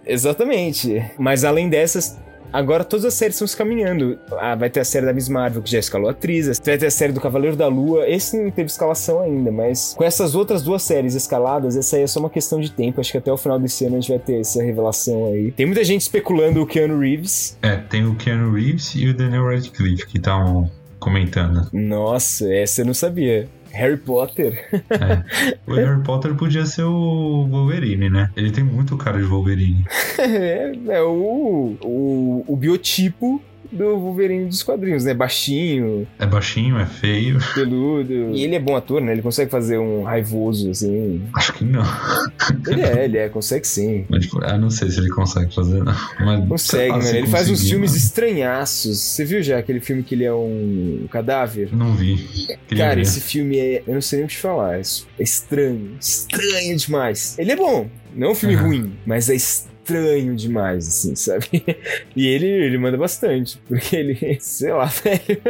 [0.06, 1.04] Exatamente.
[1.18, 2.18] Mas além dessas,
[2.52, 4.18] agora todas as séries estão se caminhando.
[4.38, 6.62] Ah, vai ter a série da Miss Marvel, que já escalou atrizes.
[6.64, 8.08] Vai ter a série do Cavaleiro da Lua.
[8.08, 12.08] Esse não teve escalação ainda, mas com essas outras duas séries escaladas, essa aí é
[12.08, 13.02] só uma questão de tempo.
[13.02, 15.52] Acho que até o final desse ano a gente vai ter essa revelação aí.
[15.52, 17.58] Tem muita gente especulando o Keanu Reeves.
[17.62, 21.68] É, tem o Keanu Reeves e o Daniel Radcliffe que estavam comentando.
[21.74, 23.50] Nossa, essa eu não sabia.
[23.74, 24.70] Harry Potter.
[25.68, 28.30] O Harry Potter podia ser o Wolverine, né?
[28.36, 29.84] Ele tem muito cara de Wolverine.
[30.20, 33.42] é, é o, o, o biotipo
[33.74, 35.14] do Wolverine dos quadrinhos, né?
[35.14, 37.40] Baixinho, É baixinho, é feio.
[37.54, 38.14] peludo.
[38.32, 39.12] E ele é bom ator, né?
[39.12, 41.22] Ele consegue fazer um raivoso, assim.
[41.36, 41.84] Acho que não.
[42.68, 44.06] Ele é, ele é, consegue sim.
[44.10, 45.94] Mas, tipo, eu não sei se ele consegue fazer, não.
[46.20, 47.02] Mas, Consegue, mano.
[47.04, 48.04] se Ele faz uns filmes mano.
[48.04, 49.00] estranhaços.
[49.00, 51.70] Você viu já aquele filme que ele é um cadáver?
[51.76, 52.18] Não vi.
[52.68, 53.02] Queria Cara, ver.
[53.02, 53.84] esse filme é.
[53.88, 54.78] Eu não sei nem o que te falar.
[54.80, 54.82] É
[55.20, 55.92] estranho.
[56.00, 57.38] Estranho demais.
[57.40, 57.88] Ele é bom.
[58.16, 58.66] Não é um filme Aham.
[58.68, 59.73] ruim, mas é estranho
[60.36, 61.48] demais, assim, sabe?
[62.16, 63.60] E ele, ele manda bastante.
[63.68, 65.42] Porque ele, sei lá, velho.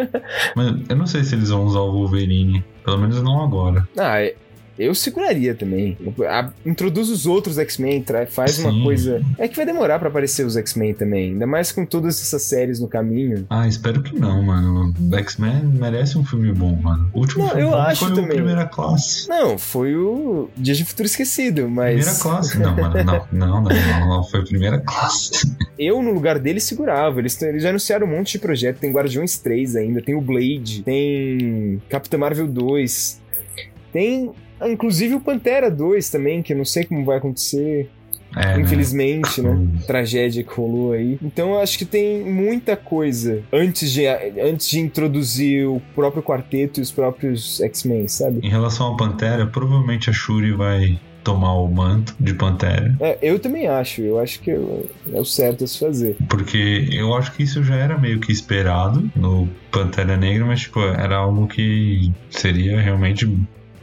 [0.55, 2.63] Mas eu não sei se eles vão usar o Wolverine.
[2.83, 3.87] Pelo menos não agora.
[3.97, 4.35] Ah, é-
[4.77, 5.97] eu seguraria também.
[6.27, 8.83] A- introduz os outros X-Men, faz uma Sim.
[8.83, 9.21] coisa.
[9.37, 11.31] É que vai demorar pra aparecer os X-Men também.
[11.33, 13.45] Ainda mais com todas essas séries no caminho.
[13.49, 14.93] Ah, espero que não, mano.
[15.13, 17.09] X-Men merece um filme bom, mano.
[17.13, 18.31] O último Não, filme eu acho foi também.
[18.31, 19.27] o Primeira Classe.
[19.29, 21.95] Não, foi o Dia de Futuro Esquecido, mas.
[21.95, 22.59] Primeira classe?
[22.59, 25.55] Não, mano, não, não, não, não, não, foi primeira classe.
[25.77, 27.19] Eu, no lugar dele, segurava.
[27.19, 28.77] Eles, eles já anunciaram um monte de projeto.
[28.79, 33.21] Tem Guardiões 3 ainda, tem o Blade, tem Capitã Marvel 2.
[33.91, 34.31] Tem,
[34.67, 37.89] inclusive, o Pantera 2 também, que eu não sei como vai acontecer.
[38.35, 38.61] É, né?
[38.61, 39.67] infelizmente, né?
[39.85, 41.19] Tragédia que rolou aí.
[41.21, 46.79] Então eu acho que tem muita coisa antes de, antes de introduzir o próprio quarteto
[46.79, 48.39] e os próprios X-Men, sabe?
[48.41, 52.95] Em relação ao Pantera, provavelmente a Shuri vai tomar o manto de Pantera.
[52.99, 54.01] É, eu também acho.
[54.01, 54.59] Eu acho que é
[55.19, 56.17] o certo a se fazer.
[56.27, 60.79] Porque eu acho que isso já era meio que esperado no Pantera Negra, mas tipo,
[60.81, 63.25] era algo que seria realmente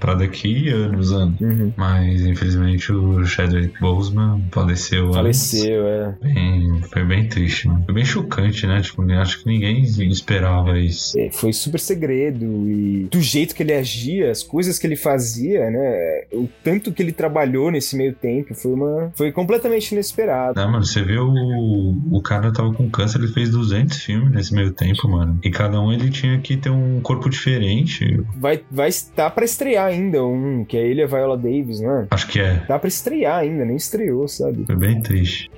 [0.01, 1.40] pra daqui anos, anos.
[1.40, 1.72] Uhum.
[1.76, 5.07] Mas infelizmente o Chadwick Boseman faleceu.
[5.07, 5.14] antes.
[5.14, 6.14] Faleceu, é.
[6.22, 7.84] Bem, foi bem triste, mano.
[7.84, 8.80] Foi bem chocante, né?
[8.80, 11.18] Tipo, acho que ninguém esperava isso.
[11.18, 15.70] É, Foi super segredo e do jeito que ele agia, as coisas que ele fazia,
[15.70, 16.24] né?
[16.32, 20.59] O tanto que ele trabalhou nesse meio tempo foi uma foi completamente inesperado.
[20.59, 20.84] Né, mano?
[20.84, 25.09] Você vê o, o cara tava com câncer, ele fez 200 filmes nesse meio tempo,
[25.09, 25.38] mano.
[25.42, 28.22] E cada um ele tinha que ter um corpo diferente.
[28.36, 32.07] Vai vai estar pra estrear ainda um, que é ele e a Viola Davis, né?
[32.11, 32.57] Acho que é.
[32.66, 34.64] Tá pra estrear ainda, nem estreou, sabe?
[34.66, 35.51] Foi bem triste.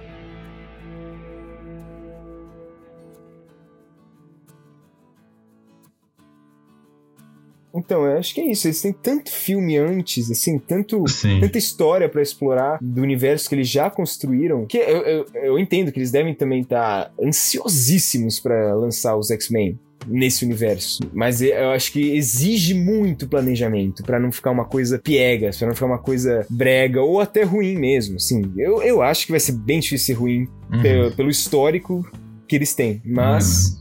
[7.74, 8.66] Então, eu acho que é isso.
[8.66, 11.41] Eles têm tanto filme antes, assim, tanto Sim.
[11.41, 15.91] tanta história pra explorar do universo que eles já construíram, que eu, eu, eu entendo
[15.91, 21.92] que eles devem também estar ansiosíssimos pra lançar os X-Men nesse universo, mas eu acho
[21.92, 26.44] que exige muito planejamento pra não ficar uma coisa piegas, pra não ficar uma coisa
[26.50, 28.42] brega ou até ruim mesmo, assim.
[28.57, 30.80] Eu, eu acho que vai ser bem difícil ser ruim Uhum.
[30.82, 32.03] pe- pelo histórico
[32.48, 33.78] que eles têm, mas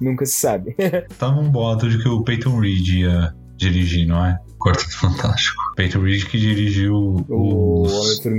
[0.00, 0.74] nunca se sabe.
[1.18, 4.38] Tava um boato de que o Peyton Reed ia dirigir, não é?
[4.62, 5.60] Quarteto Fantástico.
[5.76, 6.94] Peyton Reed que dirigiu
[7.28, 7.86] O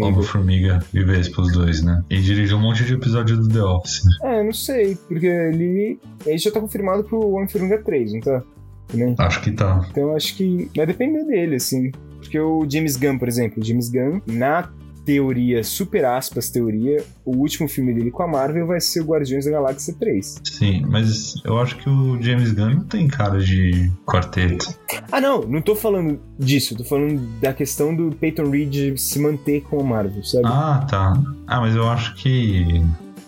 [0.02, 0.80] Homem-Formiga.
[0.94, 2.04] E Vespa, os dois, né?
[2.10, 4.04] E dirigiu um monte de episódio do The Office.
[4.06, 4.40] né?
[4.40, 8.44] É, não sei, porque ele, ele já tá confirmado pro Homem-Formiga 3, não tá?
[8.88, 9.16] Também.
[9.18, 9.86] Acho que tá.
[9.92, 11.92] Então acho que vai depender dele, assim.
[12.20, 14.70] Porque o James Gunn, por exemplo, o James Gunn, na
[15.06, 19.46] teoria, super aspas teoria, o último filme dele com a Marvel vai ser o Guardiões
[19.46, 20.42] da Galáxia 3.
[20.44, 24.74] Sim, mas eu acho que o James Gunn não tem cara de quarteto.
[25.12, 29.62] Ah, não, não tô falando disso, tô falando da questão do Peyton Reed se manter
[29.64, 30.44] com a Marvel, sabe?
[30.48, 31.14] Ah, tá.
[31.48, 32.82] Ah, mas eu acho que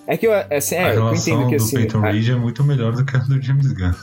[0.08, 1.76] É que eu, assim, a é, eu relação entendo que do assim.
[1.78, 3.94] Peyton a- Reed é muito melhor do que a do James Gunn.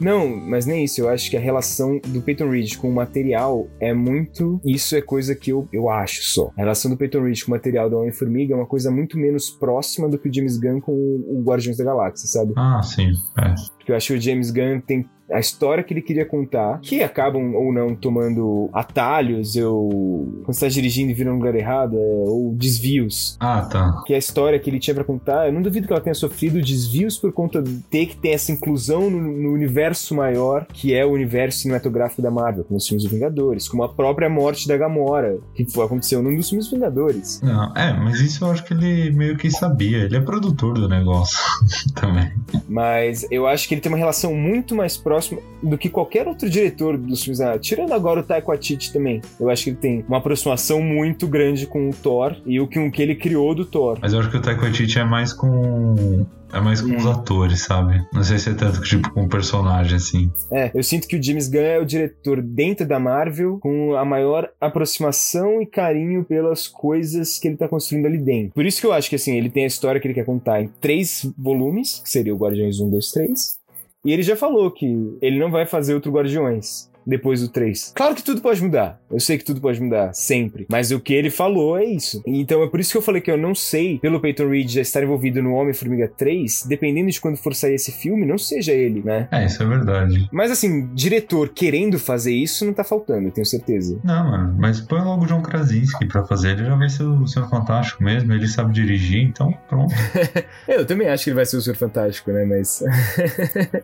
[0.00, 1.00] Não, mas nem isso.
[1.00, 4.60] Eu acho que a relação do Peyton Reed com o material é muito.
[4.64, 6.52] Isso é coisa que eu, eu acho só.
[6.56, 9.50] A relação do Peyton Reed com o material da Homem-Formiga é uma coisa muito menos
[9.50, 12.52] próxima do que o James Gunn com o Guardiões da Galáxia, sabe?
[12.56, 13.10] Ah, sim.
[13.38, 13.54] É.
[13.76, 17.02] Porque eu acho que o James Gunn tem a história que ele queria contar, que
[17.02, 21.96] acabam ou não tomando atalhos, ou quando você tá dirigindo e vira no lugar errado,
[21.96, 23.36] é, ou desvios.
[23.40, 24.02] Ah, tá.
[24.06, 26.60] Que a história que ele tinha para contar, eu não duvido que ela tenha sofrido
[26.60, 31.04] desvios por conta de ter que ter essa inclusão no, no universo maior, que é
[31.04, 34.76] o universo cinematográfico da Marvel, como os filmes dos Vingadores, como a própria morte da
[34.76, 37.40] Gamora, que foi, aconteceu num dos filmes Vingadores.
[37.42, 39.98] Não, é, mas isso eu acho que ele meio que sabia.
[39.98, 41.38] Ele é produtor do negócio
[41.94, 42.32] também.
[42.68, 45.15] Mas eu acho que ele tem uma relação muito mais próxima
[45.62, 47.40] do que qualquer outro diretor dos filmes.
[47.40, 49.20] Ah, tirando agora o Taika Waititi também.
[49.38, 52.78] Eu acho que ele tem uma aproximação muito grande com o Thor e o que,
[52.78, 53.98] o que ele criou do Thor.
[54.00, 56.96] Mas eu acho que o Taika Waititi é mais com é mais com hum.
[56.96, 58.06] os atores, sabe?
[58.12, 60.30] Não sei se é tanto tipo com um personagem assim.
[60.50, 64.04] É, eu sinto que o James Gunn é o diretor dentro da Marvel com a
[64.04, 68.54] maior aproximação e carinho pelas coisas que ele tá construindo ali dentro.
[68.54, 70.62] Por isso que eu acho que assim, ele tem a história que ele quer contar
[70.62, 73.65] em três volumes, que seria o Guardiões 1, 2, 3.
[74.06, 77.92] E ele já falou que ele não vai fazer outro Guardiões depois do 3.
[77.94, 79.00] Claro que tudo pode mudar.
[79.10, 80.66] Eu sei que tudo pode mudar, sempre.
[80.68, 82.22] Mas o que ele falou é isso.
[82.26, 84.80] Então é por isso que eu falei que eu não sei, pelo Peyton Reed já
[84.80, 89.02] estar envolvido no Homem-Formiga 3, dependendo de quando for sair esse filme, não seja ele,
[89.02, 89.28] né?
[89.30, 90.28] É, isso é verdade.
[90.32, 93.98] Mas assim, diretor querendo fazer isso não tá faltando, eu tenho certeza.
[94.02, 97.26] Não, mano, mas põe logo o John Krasinski pra fazer, ele já vai ser o
[97.26, 99.94] Senhor Fantástico mesmo, ele sabe dirigir, então pronto.
[100.66, 102.44] eu também acho que ele vai ser o Senhor Fantástico, né?
[102.44, 102.82] Mas.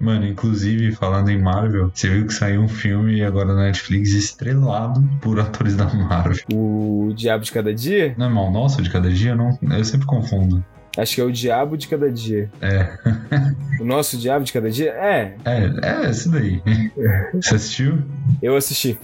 [0.00, 4.14] mano, inclusive, falando em Marvel, você viu que saiu um filme filme agora na Netflix
[4.14, 6.36] estrelado por atores da Marvel.
[6.52, 8.14] O Diabo de Cada Dia?
[8.16, 9.34] Não é mal nosso de cada dia?
[9.34, 10.64] Não, eu sempre confundo.
[10.96, 12.50] Acho que é o Diabo de Cada Dia.
[12.60, 12.98] É.
[13.80, 14.90] o nosso Diabo de Cada Dia?
[14.90, 15.34] É.
[15.44, 16.62] É, é esse daí.
[17.34, 17.98] Você assistiu?
[18.42, 18.98] Eu assisti.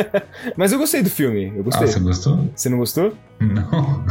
[0.56, 1.52] Mas eu gostei do filme.
[1.56, 1.84] Eu gostei.
[1.84, 2.50] Ah, você gostou?
[2.54, 3.14] Você não gostou?
[3.40, 4.04] Não.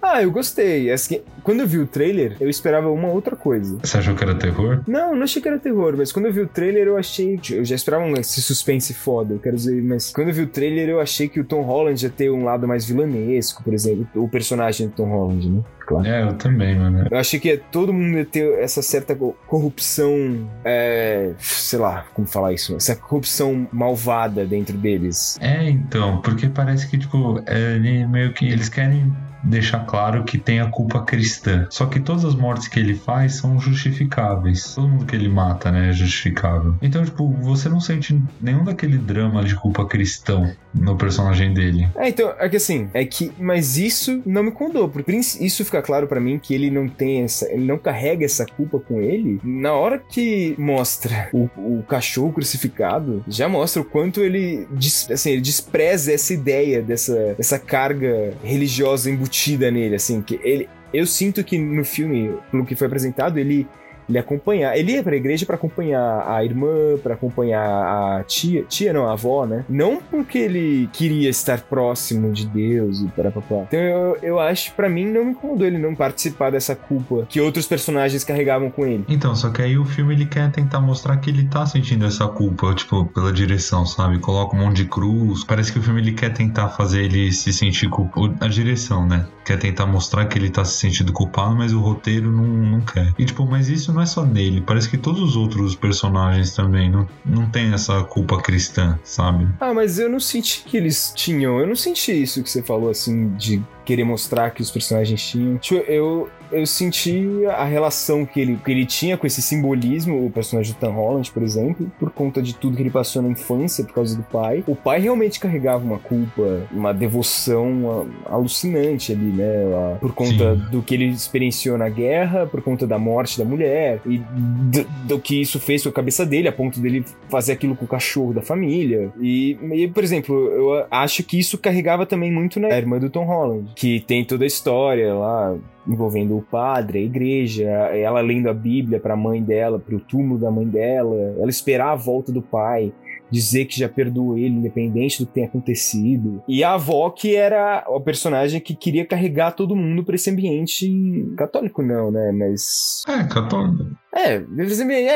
[0.00, 0.92] ah, eu gostei.
[0.92, 3.78] Assim, quando eu vi o trailer, eu esperava uma outra coisa.
[3.82, 4.82] Você achou que era terror?
[4.86, 7.40] Não, não achei que era terror, mas quando eu vi o trailer, eu achei.
[7.50, 10.48] Eu já esperava um, esse suspense foda, eu quero dizer, mas quando eu vi o
[10.48, 14.06] trailer, eu achei que o Tom Holland ia ter um lado mais vilanesco, por exemplo.
[14.14, 15.62] O personagem do Tom Holland, né?
[15.88, 16.06] Claro.
[16.06, 17.06] É, eu também, mano.
[17.10, 19.16] Eu achei que todo mundo ia ter essa certa
[19.46, 20.46] corrupção.
[20.62, 22.76] É, sei lá, como falar isso?
[22.76, 25.38] Essa corrupção malvada dentro deles.
[25.40, 28.46] É, então, porque parece que, tipo, ele meio que.
[28.46, 29.10] Eles querem
[29.42, 31.66] deixar claro que tem a culpa cristã.
[31.70, 34.74] Só que todas as mortes que ele faz são justificáveis.
[34.74, 36.74] Todo mundo que ele mata, né, é justificável.
[36.82, 41.88] Então, tipo, você não sente nenhum daquele drama de culpa cristão no personagem dele.
[41.96, 45.82] É, então, é que assim, é que, mas isso não me condou, porque isso fica
[45.82, 49.40] claro para mim que ele não tem essa, ele não carrega essa culpa com ele.
[49.42, 54.66] Na hora que mostra o, o cachorro crucificado, já mostra o quanto ele,
[55.10, 60.68] assim, ele despreza essa ideia dessa, dessa carga religiosa embutida nele, assim, que ele.
[60.92, 63.66] Eu sinto que no filme, pelo que foi apresentado, ele
[64.08, 64.76] ele acompanhar.
[64.76, 69.12] Ele ia pra igreja para acompanhar a irmã, para acompanhar a tia, tia não, a
[69.12, 69.64] avó, né?
[69.68, 73.64] Não porque ele queria estar próximo de Deus e para papá.
[73.66, 77.40] Então eu, eu acho, para mim, não me incomodou ele não participar dessa culpa que
[77.40, 79.04] outros personagens carregavam com ele.
[79.08, 82.26] Então, só que aí o filme ele quer tentar mostrar que ele tá sentindo essa
[82.26, 84.18] culpa, tipo, pela direção, sabe?
[84.18, 85.44] Coloca um monte de cruz.
[85.44, 88.36] Parece que o filme ele quer tentar fazer ele se sentir culpado.
[88.40, 89.26] A direção, né?
[89.44, 93.12] Quer tentar mostrar que ele tá se sentindo culpado, mas o roteiro não, não quer.
[93.18, 96.90] E tipo, mas isso não é só nele, parece que todos os outros personagens também
[96.90, 99.48] não, não tem essa culpa cristã, sabe?
[99.60, 101.58] Ah, mas eu não senti que eles tinham.
[101.58, 105.56] Eu não senti isso que você falou assim de querer mostrar que os personagens tinham.
[105.58, 110.30] Tipo, eu, eu senti a relação que ele, que ele tinha com esse simbolismo, o
[110.30, 113.84] personagem do Tom Holland, por exemplo, por conta de tudo que ele passou na infância
[113.84, 114.64] por causa do pai.
[114.66, 119.96] O pai realmente carregava uma culpa, uma devoção alucinante ali, né?
[120.00, 120.70] Por conta Sim.
[120.70, 125.18] do que ele experienciou na guerra, por conta da morte da mulher e do, do,
[125.18, 128.32] que isso fez com a cabeça dele, a ponto dele fazer aquilo com o cachorro
[128.32, 129.10] da família.
[129.20, 133.24] E, e por exemplo, eu acho que isso carregava também muito na irmã do Tom
[133.24, 138.54] Holland que tem toda a história lá envolvendo o padre, a igreja, ela lendo a
[138.54, 142.32] Bíblia para a mãe dela, para o túmulo da mãe dela, ela esperar a volta
[142.32, 142.92] do pai
[143.30, 146.42] dizer que já perdoou ele, independente do que tenha acontecido.
[146.48, 151.32] E a avó, que era o personagem que queria carregar todo mundo para esse ambiente
[151.36, 152.32] católico, não, né?
[152.32, 153.02] Mas.
[153.08, 153.84] É, católico.
[154.18, 154.42] É,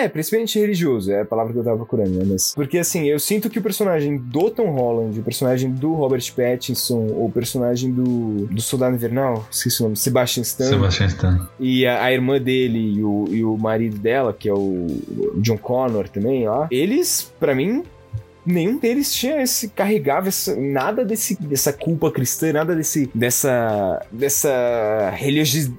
[0.04, 2.24] é, principalmente religioso, é a palavra que eu tava procurando, né?
[2.24, 6.22] Mas, porque assim, eu sinto que o personagem do Tom Holland, o personagem do Robert
[6.34, 10.68] Pattinson, ou o personagem do, do Soldado Invernal, esqueci o nome, Sebastian Stan.
[10.68, 11.48] Sebastian Stan.
[11.58, 14.86] E a, a irmã dele e o, e o marido dela, que é o
[15.38, 16.66] John Connor também, ó.
[16.70, 17.82] Eles, para mim,
[18.44, 25.12] nenhum deles tinha esse carregava essa, nada desse dessa culpa cristã, nada desse dessa dessa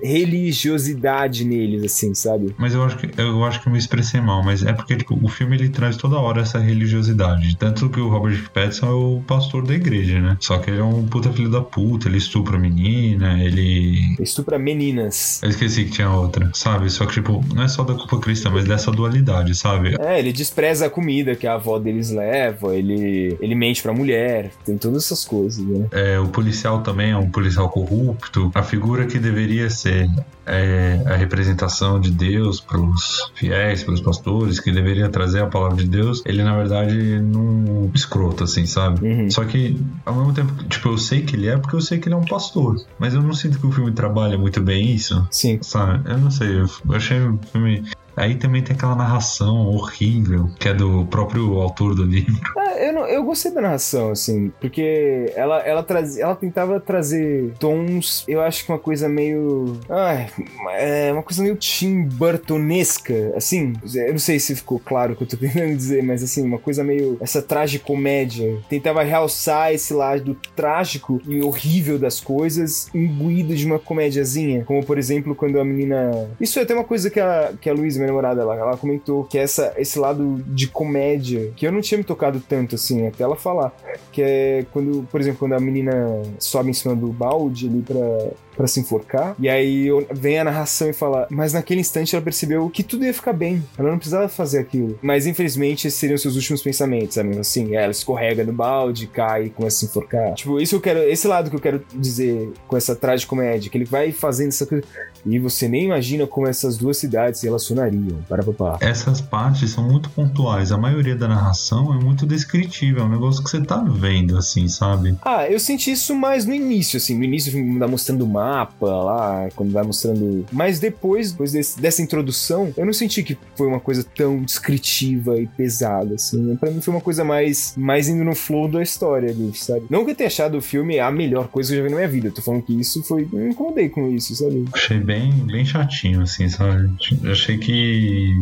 [0.01, 2.55] religiosidade neles assim, sabe?
[2.57, 5.18] Mas eu acho que eu acho que eu me expressei mal, mas é porque tipo,
[5.22, 9.22] o filme ele traz toda hora essa religiosidade, tanto que o Robert Pattinson é o
[9.26, 10.38] pastor da igreja, né?
[10.39, 15.41] Só que ele é um puta filho da puta, ele estupra menina, ele estupra meninas.
[15.43, 16.89] Eu esqueci que tinha outra, sabe?
[16.89, 19.95] Só que tipo, não é só da culpa cristã, mas dessa dualidade, sabe?
[19.99, 24.51] É, ele despreza a comida que a avó deles leva, ele ele mente pra mulher,
[24.66, 25.88] tem todas essas coisas, né?
[25.91, 30.10] É, o policial também é um policial corrupto, a figura que deveria ser
[30.45, 35.47] é, a representação de Deus para os fiéis, para os pastores, que deveria trazer a
[35.47, 39.06] palavra de Deus, ele na verdade não escroto, assim, sabe?
[39.06, 39.30] Uhum.
[39.30, 42.08] Só que ao mesmo tempo, tipo, eu sei que ele é porque eu sei que
[42.08, 45.26] ele é um pastor, mas eu não sinto que o filme trabalha muito bem isso.
[45.32, 45.60] Sim.
[45.62, 46.10] Sabe?
[46.10, 47.84] Eu não sei, eu achei o filme
[48.16, 52.34] Aí também tem aquela narração horrível, que é do próprio autor do livro.
[52.74, 57.53] É, eu, não, eu gostei da narração, assim, porque ela, ela, traz, ela tentava trazer
[57.59, 59.80] tons, eu acho que uma coisa meio.
[59.89, 60.30] Ai,
[60.72, 63.74] é uma coisa meio Tim Burtonesca, assim.
[63.93, 66.57] Eu não sei se ficou claro o que eu tô tentando dizer, mas assim, uma
[66.57, 67.18] coisa meio.
[67.22, 68.57] Essa tragicomédia.
[68.70, 74.64] Tentava realçar esse lado trágico e horrível das coisas, imbuído de uma comédiazinha.
[74.64, 76.30] Como, por exemplo, quando a menina.
[76.39, 79.24] Isso é até uma coisa que a, que a Luísa minha namorada, ela, ela comentou
[79.24, 83.24] que essa, esse lado de comédia, que eu não tinha me tocado tanto assim, até
[83.24, 83.74] ela falar,
[84.12, 88.30] que é quando, por exemplo, quando a menina sobe em cima do balde ali pra,
[88.56, 89.36] para se enforcar.
[89.39, 93.14] E aí vem a narração e fala: Mas naquele instante ela percebeu que tudo ia
[93.14, 93.64] ficar bem.
[93.78, 94.97] Ela não precisava fazer aquilo.
[95.01, 97.38] Mas infelizmente esses seriam seus últimos pensamentos, sabe?
[97.38, 100.34] Assim, ela escorrega no balde, cai e começa a se enforcar.
[100.34, 100.99] Tipo, isso eu quero.
[100.99, 104.84] Esse lado que eu quero dizer com essa tragicomédia, que ele vai fazendo essa coisa.
[105.26, 108.22] E você nem imagina como essas duas cidades se relacionariam.
[108.28, 108.78] Para papá.
[108.82, 110.72] Essas partes são muito pontuais.
[110.72, 112.99] A maioria da narração é muito descritiva.
[112.99, 115.18] É um negócio que você tá vendo, assim, sabe?
[115.22, 117.18] Ah, eu senti isso mais no início, assim.
[117.18, 120.46] No início, tá mostrando o mar mapa lá, quando vai mostrando.
[120.52, 125.39] Mas depois, depois desse, dessa introdução, eu não senti que foi uma coisa tão descritiva
[125.39, 126.56] e pesada, assim.
[126.58, 129.86] Pra mim foi uma coisa mais, mais indo no flow da história ali, sabe?
[129.89, 131.98] Não que eu tenha achado o filme a melhor coisa que eu já vi na
[131.98, 132.28] minha vida.
[132.28, 133.28] Eu tô falando que isso foi.
[133.32, 134.66] Eu me incomodei com isso, sabe?
[134.74, 136.91] Achei bem, bem chatinho, assim, sabe?
[137.24, 138.36] Eu achei que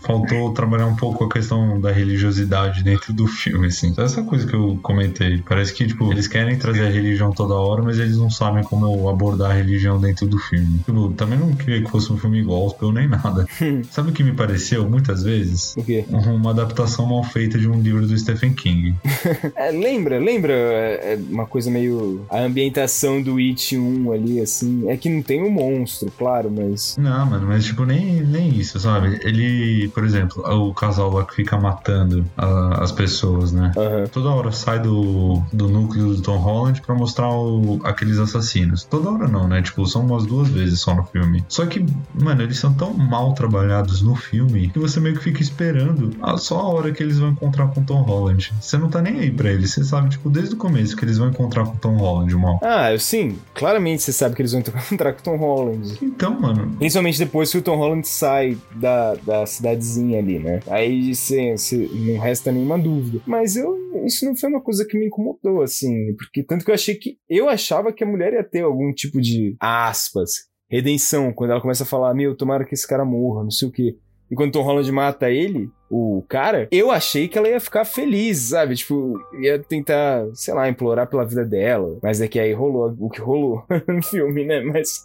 [0.00, 3.88] faltou trabalhar um pouco a questão da religiosidade dentro do filme, assim.
[3.88, 5.42] Então, essa coisa que eu comentei.
[5.46, 9.08] Parece que, tipo, eles querem trazer a religião toda hora, mas eles não sabem como
[9.08, 10.78] abordar a religião dentro do filme.
[10.78, 13.46] Tipo, também não queria que fosse um filme gospel nem nada.
[13.90, 15.74] Sabe o que me pareceu muitas vezes?
[15.76, 16.04] O quê?
[16.08, 18.94] Uma adaptação mal feita de um livro do Stephen King.
[19.54, 22.24] é, lembra, lembra é, é uma coisa meio.
[22.30, 24.88] A ambientação do It 1 ali, assim.
[24.88, 26.96] É que não tem um monstro, claro, mas.
[26.96, 29.18] Não, mano, mas tipo, nem, nem isso, sabe?
[29.22, 33.72] Ele por exemplo, o casal lá que fica matando a, as pessoas, né?
[33.76, 34.06] Uhum.
[34.08, 38.84] Toda hora sai do, do núcleo do Tom Holland pra mostrar o, aqueles assassinos.
[38.84, 39.62] Toda hora não, né?
[39.62, 41.44] Tipo, são umas duas vezes só no filme.
[41.48, 41.84] Só que,
[42.14, 46.36] mano, eles são tão mal trabalhados no filme que você meio que fica esperando a,
[46.36, 48.52] só a hora que eles vão encontrar com o Tom Holland.
[48.60, 49.72] Você não tá nem aí pra eles.
[49.72, 52.58] Você sabe, tipo, desde o começo que eles vão encontrar com o Tom Holland, mal.
[52.62, 53.38] Ah, sim.
[53.54, 55.98] Claramente você sabe que eles vão encontrar com o Tom Holland.
[56.02, 56.74] Então, mano.
[56.78, 60.60] Principalmente depois que o Tom Holland sai da, da cidade cidadezinha ali, né?
[60.68, 61.54] Aí cê,
[61.92, 63.20] não resta nenhuma dúvida.
[63.26, 66.74] Mas eu, isso não foi uma coisa que me incomodou, assim, porque tanto que eu
[66.74, 67.16] achei que.
[67.28, 70.30] Eu achava que a mulher ia ter algum tipo de aspas,
[70.70, 73.72] redenção, quando ela começa a falar, meu, tomara que esse cara morra, não sei o
[73.72, 73.96] quê.
[74.30, 78.38] E quando Tom Holland mata ele, o cara, eu achei que ela ia ficar feliz,
[78.38, 78.76] sabe?
[78.76, 81.98] Tipo, ia tentar, sei lá, implorar pela vida dela.
[82.00, 84.60] Mas é que aí rolou o que rolou no filme, né?
[84.60, 85.04] Mas.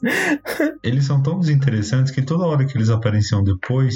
[0.84, 3.96] eles são tão desinteressantes que toda hora que eles apareciam depois,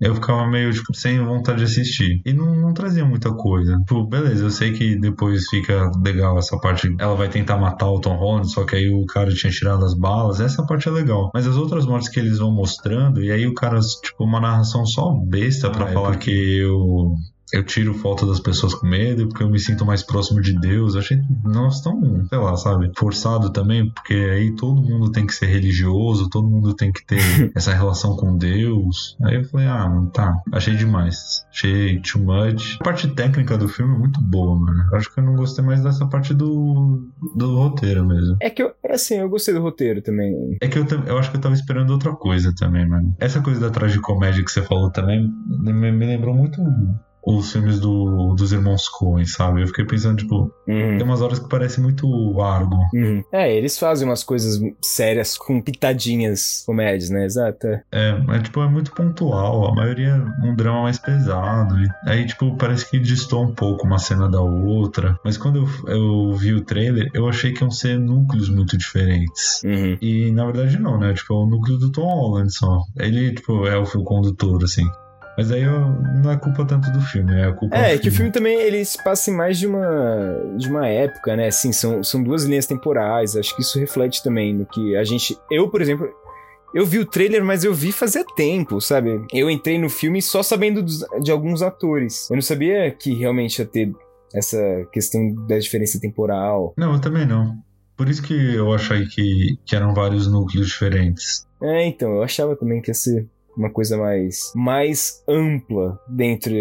[0.00, 2.20] eu ficava meio, tipo, sem vontade de assistir.
[2.24, 3.76] E não, não trazia muita coisa.
[3.78, 6.94] Tipo, beleza, eu sei que depois fica legal essa parte.
[6.98, 9.94] Ela vai tentar matar o Tom Holland, só que aí o cara tinha tirado as
[9.94, 10.40] balas.
[10.40, 11.30] Essa parte é legal.
[11.34, 14.86] Mas as outras mortes que eles vão mostrando, e aí o cara, tipo, uma narração
[14.86, 16.30] só besta para ah, é falar é porque...
[16.30, 17.14] que eu
[17.52, 20.94] eu tiro foto das pessoas com medo porque eu me sinto mais próximo de Deus.
[20.94, 25.34] Eu achei, nossa, tão, sei lá, sabe, forçado também, porque aí todo mundo tem que
[25.34, 27.18] ser religioso, todo mundo tem que ter
[27.54, 29.16] essa relação com Deus.
[29.24, 31.46] Aí eu falei, ah, tá, achei demais.
[31.50, 32.76] Achei too much.
[32.80, 34.84] A parte técnica do filme é muito boa, mano.
[34.94, 38.36] Acho que eu não gostei mais dessa parte do, do roteiro mesmo.
[38.40, 40.56] É que eu, é assim, eu gostei do roteiro também.
[40.60, 43.14] É que eu, eu acho que eu tava esperando outra coisa também, mano.
[43.18, 46.60] Essa coisa da tragicomédia que você falou também me, me lembrou muito
[47.36, 49.62] os filmes do, dos irmãos Coen, sabe?
[49.62, 50.96] Eu fiquei pensando, tipo, uhum.
[50.96, 52.76] tem umas horas que parece muito largo.
[52.94, 53.22] Uhum.
[53.30, 57.26] É, eles fazem umas coisas sérias com pitadinhas comédias, né?
[57.26, 57.66] Exato.
[57.92, 59.68] É, mas, tipo, é muito pontual.
[59.68, 61.78] A maioria é um drama mais pesado.
[61.78, 65.18] E aí, tipo, parece que distou um pouco uma cena da outra.
[65.22, 69.62] Mas quando eu, eu vi o trailer, eu achei que iam ser núcleos muito diferentes.
[69.64, 69.98] Uhum.
[70.00, 71.12] E, na verdade, não, né?
[71.12, 72.82] Tipo, é o núcleo do Tom Holland só.
[72.96, 74.88] Ele, tipo, é o fio condutor, assim.
[75.38, 75.80] Mas aí eu,
[76.20, 78.60] não é culpa tanto do filme, é a culpa É, é que o filme também
[78.60, 79.86] ele se passa em mais de uma,
[80.56, 81.46] de uma época, né?
[81.46, 83.36] Assim, são, são duas linhas temporais.
[83.36, 85.38] Acho que isso reflete também no que a gente.
[85.48, 86.12] Eu, por exemplo,
[86.74, 89.24] eu vi o trailer, mas eu vi fazia tempo, sabe?
[89.32, 92.28] Eu entrei no filme só sabendo dos, de alguns atores.
[92.28, 93.92] Eu não sabia que realmente ia ter
[94.34, 94.58] essa
[94.92, 96.74] questão da diferença temporal.
[96.76, 97.56] Não, eu também não.
[97.96, 101.46] Por isso que eu achei que, que eram vários núcleos diferentes.
[101.62, 103.28] É, então, eu achava também que ia ser
[103.58, 106.52] uma coisa mais, mais ampla dentro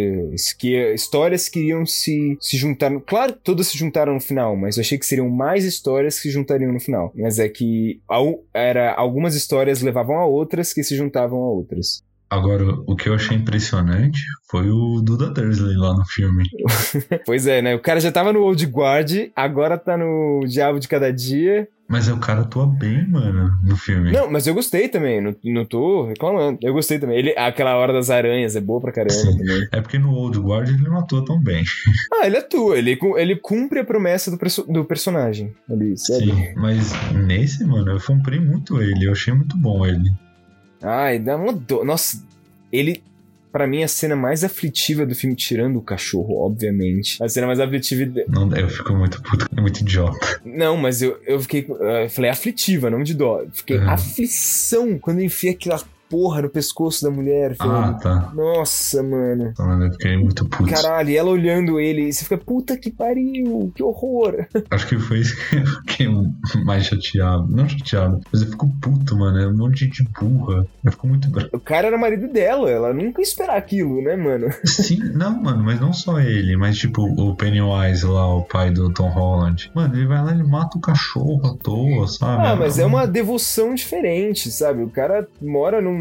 [0.59, 2.91] que histórias queriam se, se juntar.
[3.01, 6.23] Claro que todas se juntaram no final, mas eu achei que seriam mais histórias que
[6.23, 7.13] se juntariam no final.
[7.15, 8.01] Mas é que
[8.53, 12.03] era, algumas histórias levavam a outras que se juntavam a outras.
[12.29, 14.19] Agora, o que eu achei impressionante
[14.49, 16.43] foi o Duda Dursley lá no filme.
[17.25, 17.73] pois é, né?
[17.73, 21.67] O cara já tava no Old Guard, agora tá no Diabo de Cada Dia.
[21.87, 24.11] Mas o cara atua bem, mano, no filme.
[24.11, 26.59] Não, mas eu gostei também, não, não tô reclamando.
[26.61, 27.17] Eu gostei também.
[27.17, 29.37] Ele, aquela Hora das Aranhas é boa pra caramba Sim.
[29.37, 29.67] também.
[29.71, 31.63] É porque no Old Guard ele não atua tão bem.
[32.19, 34.37] Ah, ele atua, ele, ele cumpre a promessa do,
[34.73, 35.95] do personagem ali?
[35.97, 40.09] Sim, mas nesse, mano, eu comprei muito ele, eu achei muito bom ele.
[40.81, 41.85] Ai, dá uma dor.
[41.85, 42.23] Nossa,
[42.71, 43.01] ele
[43.57, 47.21] para mim, a cena mais aflitiva do filme, tirando o cachorro, obviamente.
[47.23, 48.23] A cena mais aflitiva.
[48.27, 50.39] Não, eu fico muito puto, é muito idiota.
[50.45, 51.65] Não, mas eu, eu fiquei.
[51.67, 53.43] Eu falei aflitiva, não de dó.
[53.51, 53.89] Fiquei uhum.
[53.89, 57.55] aflição quando enfia aquela porra no pescoço da mulher.
[57.59, 58.31] Ah, tá.
[58.33, 59.53] Nossa, mano.
[59.53, 60.71] Tá, mano, eu fiquei muito puto.
[60.71, 64.45] Caralho, e ela olhando ele, você fica, puta que pariu, que horror.
[64.71, 66.07] Acho que foi isso que eu fiquei
[66.63, 67.47] mais chateado.
[67.49, 69.39] Não chateado, mas eu fico puto, mano.
[69.39, 70.65] É um monte de gente burra.
[70.83, 71.49] Eu fico muito bravo.
[71.53, 74.47] O cara era marido dela, ela nunca ia esperar aquilo, né, mano?
[74.65, 78.91] Sim, não, mano, mas não só ele, mas tipo o Pennywise lá, o pai do
[78.93, 79.71] Tom Holland.
[79.73, 82.47] Mano, ele vai lá e mata o cachorro à toa, sabe?
[82.47, 84.83] Ah, mas é uma devoção diferente, sabe?
[84.83, 85.96] O cara mora num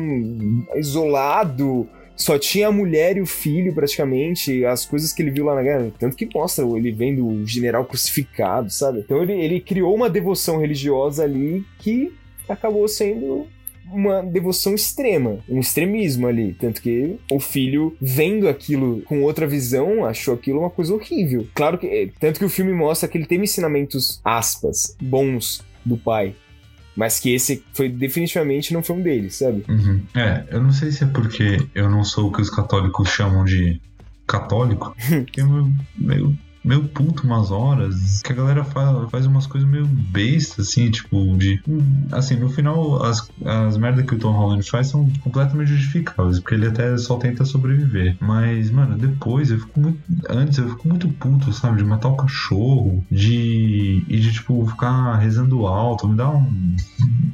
[0.74, 5.54] isolado, só tinha a mulher e o filho praticamente, as coisas que ele viu lá
[5.54, 9.00] na guerra, tanto que mostra ele vendo o general crucificado, sabe?
[9.00, 12.12] Então ele, ele criou uma devoção religiosa ali que
[12.48, 13.46] acabou sendo
[13.92, 16.54] uma devoção extrema, um extremismo ali.
[16.54, 21.46] Tanto que o filho, vendo aquilo com outra visão, achou aquilo uma coisa horrível.
[21.54, 22.12] Claro que.
[22.18, 26.34] Tanto que o filme mostra que ele teve ensinamentos, aspas, bons do pai.
[26.96, 29.64] Mas que esse foi definitivamente não foi um deles, sabe?
[29.68, 30.00] Uhum.
[30.14, 33.44] É, eu não sei se é porque eu não sou o que os católicos chamam
[33.44, 33.80] de
[34.26, 34.96] católico,
[35.30, 36.36] que eu meio
[36.66, 41.36] meio puto umas horas, que a galera faz, faz umas coisas meio bestas, assim, tipo,
[41.36, 41.62] de.
[42.10, 46.54] Assim, no final, as, as merdas que o Tom Holland faz são completamente justificáveis, porque
[46.54, 48.16] ele até só tenta sobreviver.
[48.20, 49.98] Mas, mano, depois eu fico muito.
[50.28, 51.76] Antes eu fico muito puto, sabe?
[51.78, 54.04] De matar o cachorro, de.
[54.08, 56.76] e de, tipo, ficar rezando alto, me dá um.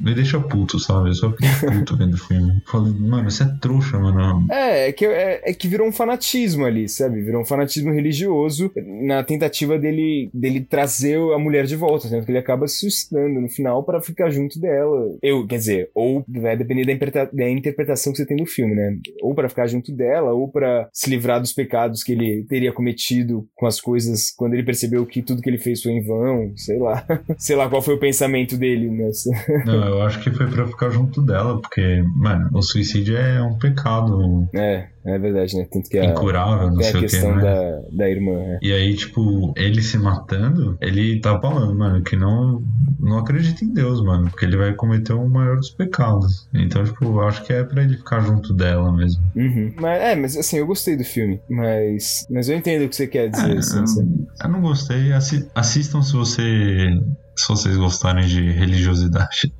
[0.01, 1.09] Me deixa puto, sabe?
[1.09, 2.61] Eu só fico puto vendo o filme.
[2.67, 4.45] Falei, mano, você é trouxa, mano.
[4.51, 7.21] É, é que, é, é que virou um fanatismo ali, sabe?
[7.21, 12.31] Virou um fanatismo religioso na tentativa dele, dele trazer a mulher de volta, sendo que
[12.31, 15.15] ele acaba se suicidando no final para ficar junto dela.
[15.21, 18.97] Eu, quer dizer, ou vai depender da, da interpretação que você tem do filme, né?
[19.21, 23.47] Ou para ficar junto dela, ou para se livrar dos pecados que ele teria cometido
[23.55, 26.77] com as coisas quando ele percebeu que tudo que ele fez foi em vão, sei
[26.77, 27.05] lá.
[27.37, 29.29] sei lá qual foi o pensamento dele nessa.
[29.65, 33.57] Não, eu acho que foi para ficar junto dela, porque, mano, o suicídio é um
[33.57, 34.47] pecado.
[34.55, 34.92] É.
[35.05, 35.67] É verdade, né?
[35.71, 37.41] Tanto que a, Incurável, não sei a questão o que, né?
[37.41, 38.39] da, da irmã.
[38.39, 38.59] É.
[38.61, 42.63] E aí, tipo, ele se matando, ele tá falando, mano, que não,
[42.99, 46.47] não acredita em Deus, mano, porque ele vai cometer o maior dos pecados.
[46.53, 49.21] Então, tipo, acho que é pra ele ficar junto dela mesmo.
[49.35, 49.73] Uhum.
[49.79, 53.07] Mas, é, mas assim, eu gostei do filme, mas, mas eu entendo o que você
[53.07, 53.55] quer dizer.
[53.55, 54.27] É, assim, eu, assim.
[54.41, 55.11] eu não gostei.
[55.11, 57.01] Assi assistam se você
[57.35, 59.53] se vocês gostarem de religiosidade.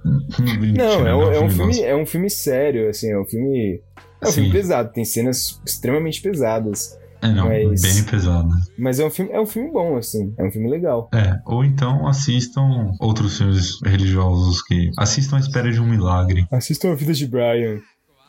[0.75, 3.81] Não, é um, é, um filme, é um filme sério, assim, é um filme
[4.23, 4.33] é um Sim.
[4.35, 6.97] filme pesado, tem cenas extremamente pesadas.
[7.21, 7.81] É, não, mas...
[7.81, 8.49] bem pesado.
[8.77, 10.33] Mas é um, filme, é um filme bom, assim.
[10.37, 11.09] É um filme legal.
[11.13, 14.91] É, ou então assistam outros filmes religiosos que.
[14.97, 16.45] Assistam A Espera de um Milagre.
[16.51, 17.79] Assistam A Vida de Brian.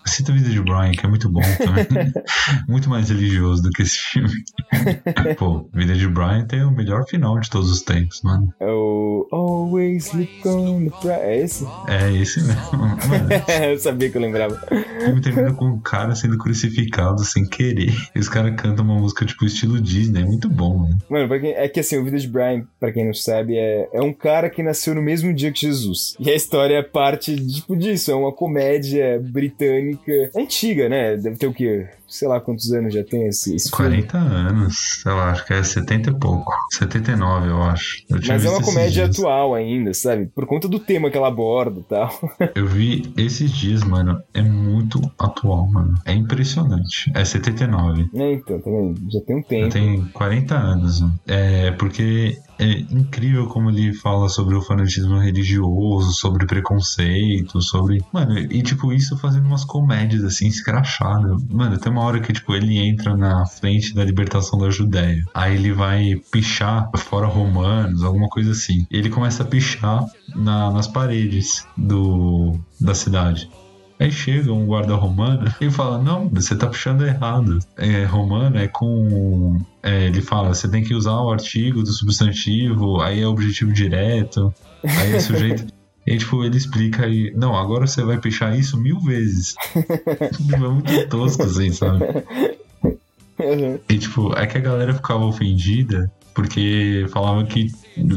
[0.05, 2.13] Assista a Vida de Brian, que é muito bom também.
[2.69, 4.35] muito mais religioso do que esse filme.
[5.39, 8.53] Pô, Vida de Brian tem o melhor final de todos os tempos, mano.
[8.61, 11.67] É o Always Look on the É esse?
[11.89, 12.79] É esse mesmo.
[12.79, 12.99] Mano.
[13.71, 14.55] eu sabia que eu lembrava.
[14.55, 17.95] O filme termina com um cara sendo crucificado sem querer.
[18.15, 20.21] E os caras cantam uma música tipo estilo Disney.
[20.21, 20.99] É muito bom, mano.
[21.09, 24.03] Mano, quem, é que assim, o Vida de Brian, pra quem não sabe, é, é
[24.03, 26.15] um cara que nasceu no mesmo dia que Jesus.
[26.21, 28.11] E a história é parte tipo disso.
[28.11, 29.94] É uma comédia britânica
[30.35, 31.17] antiga, né?
[31.17, 31.89] Deve ter o quê?
[32.15, 34.35] Sei lá quantos anos já tem esse, esse 40 filme.
[34.35, 36.53] anos, sei lá, acho que é 70 e pouco.
[36.71, 38.05] 79, eu acho.
[38.09, 40.27] Eu Mas é uma comédia atual ainda, sabe?
[40.27, 42.11] Por conta do tema que ela aborda e tal.
[42.55, 44.23] eu vi esses dias, mano.
[44.33, 45.95] É muito atual, mano.
[46.05, 47.11] É impressionante.
[47.15, 48.09] É 79.
[48.15, 48.95] É, então, também.
[49.11, 49.65] Já tem um tempo.
[49.65, 51.01] Já tem 40 anos.
[51.27, 58.03] É, porque é incrível como ele fala sobre o fanatismo religioso, sobre preconceito, sobre.
[58.13, 61.37] Mano, e tipo, isso fazendo umas comédias assim, escrachado.
[61.51, 65.25] Mano, tem uma hora que, tipo, ele entra na frente da libertação da Judéia.
[65.35, 68.87] Aí ele vai pichar fora romanos, alguma coisa assim.
[68.91, 73.49] E ele começa a pichar na, nas paredes do, da cidade.
[73.99, 77.59] Aí chega um guarda romano e fala: Não, você tá puxando errado.
[77.77, 79.61] É, romano é com.
[79.83, 84.53] É, ele fala: Você tem que usar o artigo do substantivo, aí é objetivo direto,
[84.83, 85.67] aí é sujeito.
[86.07, 89.55] E tipo, ele explica aí, não, agora você vai pichar isso mil vezes.
[90.53, 92.05] é muito tosco, assim, sabe?
[93.39, 93.79] Uhum.
[93.89, 97.71] E tipo, é que a galera ficava ofendida porque falava que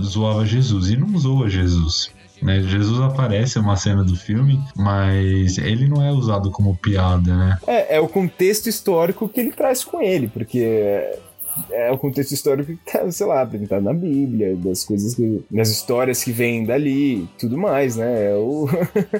[0.03, 0.89] zoava Jesus.
[0.89, 2.11] E não zoa Jesus.
[2.41, 2.61] Né?
[2.61, 7.57] Jesus aparece uma cena do filme, mas ele não é usado como piada, né?
[7.65, 11.19] É, é o contexto histórico que ele traz com ele, porque
[11.71, 15.43] é o contexto histórico que tá, sei lá, apresentado na Bíblia, das coisas que.
[15.49, 18.31] das histórias que vêm dali, tudo mais, né?
[18.31, 18.67] É, o...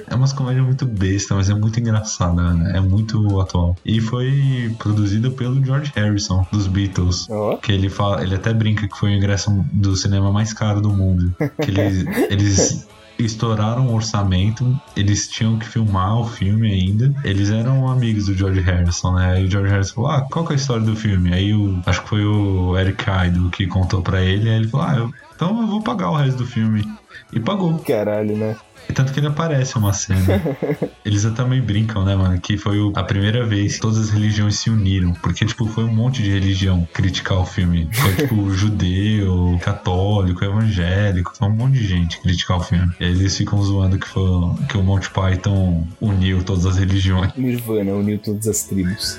[0.06, 2.76] é umas comédias muito besta, mas é muito engraçada, né?
[2.76, 3.76] É muito atual.
[3.84, 7.28] E foi produzido pelo George Harrison, dos Beatles.
[7.28, 7.56] Oh.
[7.56, 10.90] Que ele fala, ele até brinca que foi o ingresso do cinema mais caro do
[10.90, 11.34] mundo.
[11.62, 12.88] Que eles, eles
[13.18, 17.12] estouraram o orçamento, eles tinham que filmar o filme ainda.
[17.24, 19.32] Eles eram amigos do George Harrison, né?
[19.32, 21.32] Aí o George Harrison falou: Ah, qual que é a história do filme?
[21.32, 24.48] Aí o, acho que foi o Eric Idle que contou pra ele.
[24.48, 26.84] Aí ele falou: Ah, eu, então eu vou pagar o resto do filme.
[27.32, 27.78] E pagou.
[27.80, 28.56] Caralho, né?
[28.94, 30.42] Tanto que ele aparece uma cena.
[31.04, 32.40] Eles também brincam, né, mano?
[32.40, 35.12] Que foi a primeira vez que todas as religiões se uniram.
[35.14, 37.88] Porque, tipo, foi um monte de religião criticar o filme.
[37.92, 41.32] Foi, tipo, judeu, católico, evangélico.
[41.36, 42.92] Foi um monte de gente criticar o filme.
[42.98, 44.22] E aí eles ficam zoando que, foi,
[44.68, 47.32] que o Monty Python uniu todas as religiões.
[47.36, 49.18] Nirvana uniu todas as tribos.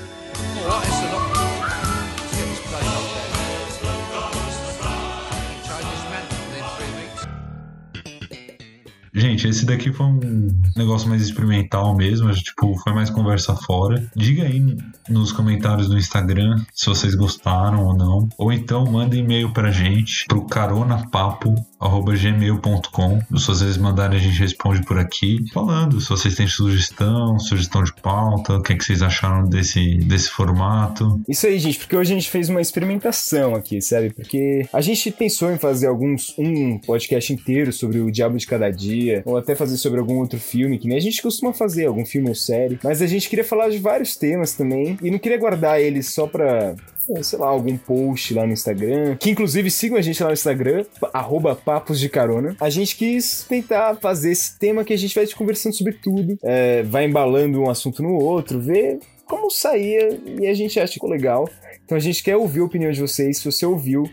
[9.40, 14.06] Gente, esse daqui foi um negócio mais experimental mesmo, tipo, foi mais conversa fora.
[14.14, 14.76] Diga aí
[15.08, 18.28] nos comentários do Instagram se vocês gostaram ou não.
[18.36, 23.38] Ou então manda e-mail pra gente pro caronapapo.gmail.com.
[23.38, 25.38] Se vocês mandarem, a gente responde por aqui.
[25.54, 30.00] Falando se vocês têm sugestão, sugestão de pauta, o que, é que vocês acharam desse,
[30.00, 31.18] desse formato.
[31.26, 34.10] Isso aí, gente, porque hoje a gente fez uma experimentação aqui, sabe?
[34.10, 38.70] Porque a gente pensou em fazer alguns um podcast inteiro sobre o Diabo de Cada
[38.70, 42.04] Dia ou até fazer sobre algum outro filme, que nem a gente costuma fazer, algum
[42.04, 42.78] filme ou série.
[42.82, 46.26] Mas a gente queria falar de vários temas também, e não queria guardar eles só
[46.26, 46.74] pra
[47.22, 49.16] sei lá, algum post lá no Instagram.
[49.16, 52.56] Que inclusive sigam a gente lá no Instagram, arroba Papos de Carona.
[52.60, 56.38] A gente quis tentar fazer esse tema que a gente vai te conversando sobre tudo,
[56.42, 60.94] é, vai embalando um assunto no outro, ver como saía e a gente acha que
[60.94, 61.48] ficou legal.
[61.84, 63.38] Então a gente quer ouvir a opinião de vocês.
[63.38, 64.04] Se você ouviu,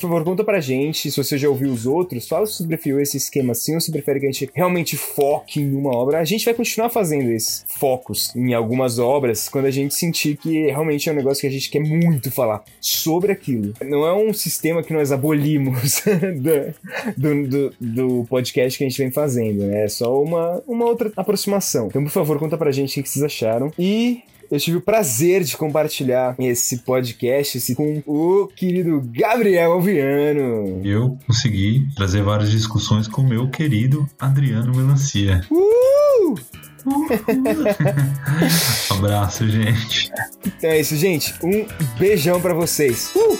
[0.00, 3.00] por favor, conta pra gente, se você já ouviu os outros, fala se você preferiu
[3.00, 6.18] esse esquema assim ou se prefere que a gente realmente foque em uma obra.
[6.18, 10.66] A gente vai continuar fazendo esses focos em algumas obras quando a gente sentir que
[10.66, 13.74] realmente é um negócio que a gente quer muito falar sobre aquilo.
[13.82, 16.02] Não é um sistema que nós abolimos
[17.16, 19.84] do, do, do, podcast que a gente vem fazendo, né?
[19.84, 21.88] É só uma, uma outra aproximação.
[21.88, 23.70] Então, por favor, conta pra gente o que vocês acharam.
[23.78, 30.80] E eu tive o prazer de compartilhar esse podcast esse, com o querido Gabriel Alviano.
[30.84, 35.42] Eu consegui trazer várias discussões com o meu querido Adriano Melancia.
[35.50, 36.34] Uh!
[38.90, 40.10] Abraço, gente.
[40.44, 41.34] Então é isso, gente.
[41.44, 41.66] Um
[41.98, 43.12] beijão para vocês.
[43.14, 43.38] Uh!